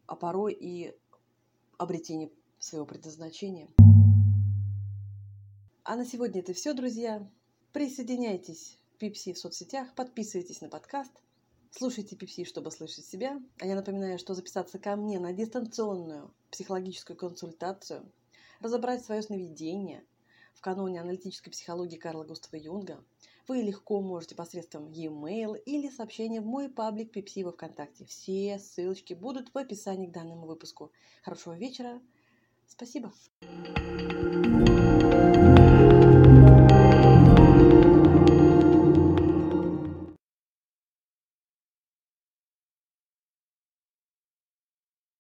а 0.06 0.16
порой 0.16 0.54
и 0.54 0.96
обретение 1.78 2.32
своего 2.60 2.86
предназначения. 2.86 3.68
А 5.84 5.96
на 5.96 6.06
сегодня 6.06 6.42
это 6.42 6.54
все, 6.54 6.74
друзья. 6.74 7.30
Присоединяйтесь 7.72 8.78
к 8.96 8.98
Пипси 8.98 9.34
в 9.34 9.38
соцсетях, 9.38 9.94
подписывайтесь 9.96 10.62
на 10.62 10.70
подкаст, 10.70 11.12
слушайте 11.72 12.16
Пипси, 12.16 12.44
чтобы 12.46 12.72
слышать 12.72 13.06
себя. 13.06 13.40
А 13.60 13.66
я 13.66 13.76
напоминаю, 13.76 14.20
что 14.20 14.34
записаться 14.34 14.80
ко 14.80 14.96
мне 14.96 15.20
на 15.20 15.32
дистанционную 15.32 16.34
психологическую 16.52 17.16
консультацию, 17.16 18.12
разобрать 18.60 19.06
свое 19.06 19.22
сновидение 19.22 20.04
в 20.56 20.62
каноне 20.62 21.02
аналитической 21.02 21.52
психологии 21.52 21.98
Карла 21.98 22.24
Густава 22.24 22.60
Юнга– 22.60 23.04
вы 23.48 23.62
легко 23.62 24.02
можете 24.02 24.36
посредством 24.36 24.92
e-mail 24.92 25.58
или 25.66 25.90
сообщения 25.90 26.42
в 26.42 26.46
мой 26.46 26.70
паблик 26.70 27.12
Пепси 27.12 27.44
во 27.44 27.52
Вконтакте. 27.52 28.06
Все 28.06 28.60
ссылочки 28.60 29.14
будут 29.14 29.54
в 29.54 29.58
описании 29.58 30.08
к 30.08 30.12
данному 30.12 30.46
выпуску. 30.46 30.92
Хорошего 31.24 31.54
вечера. 31.54 32.02
Спасибо. 32.68 33.14
thank 33.42 34.36
you 34.36 34.47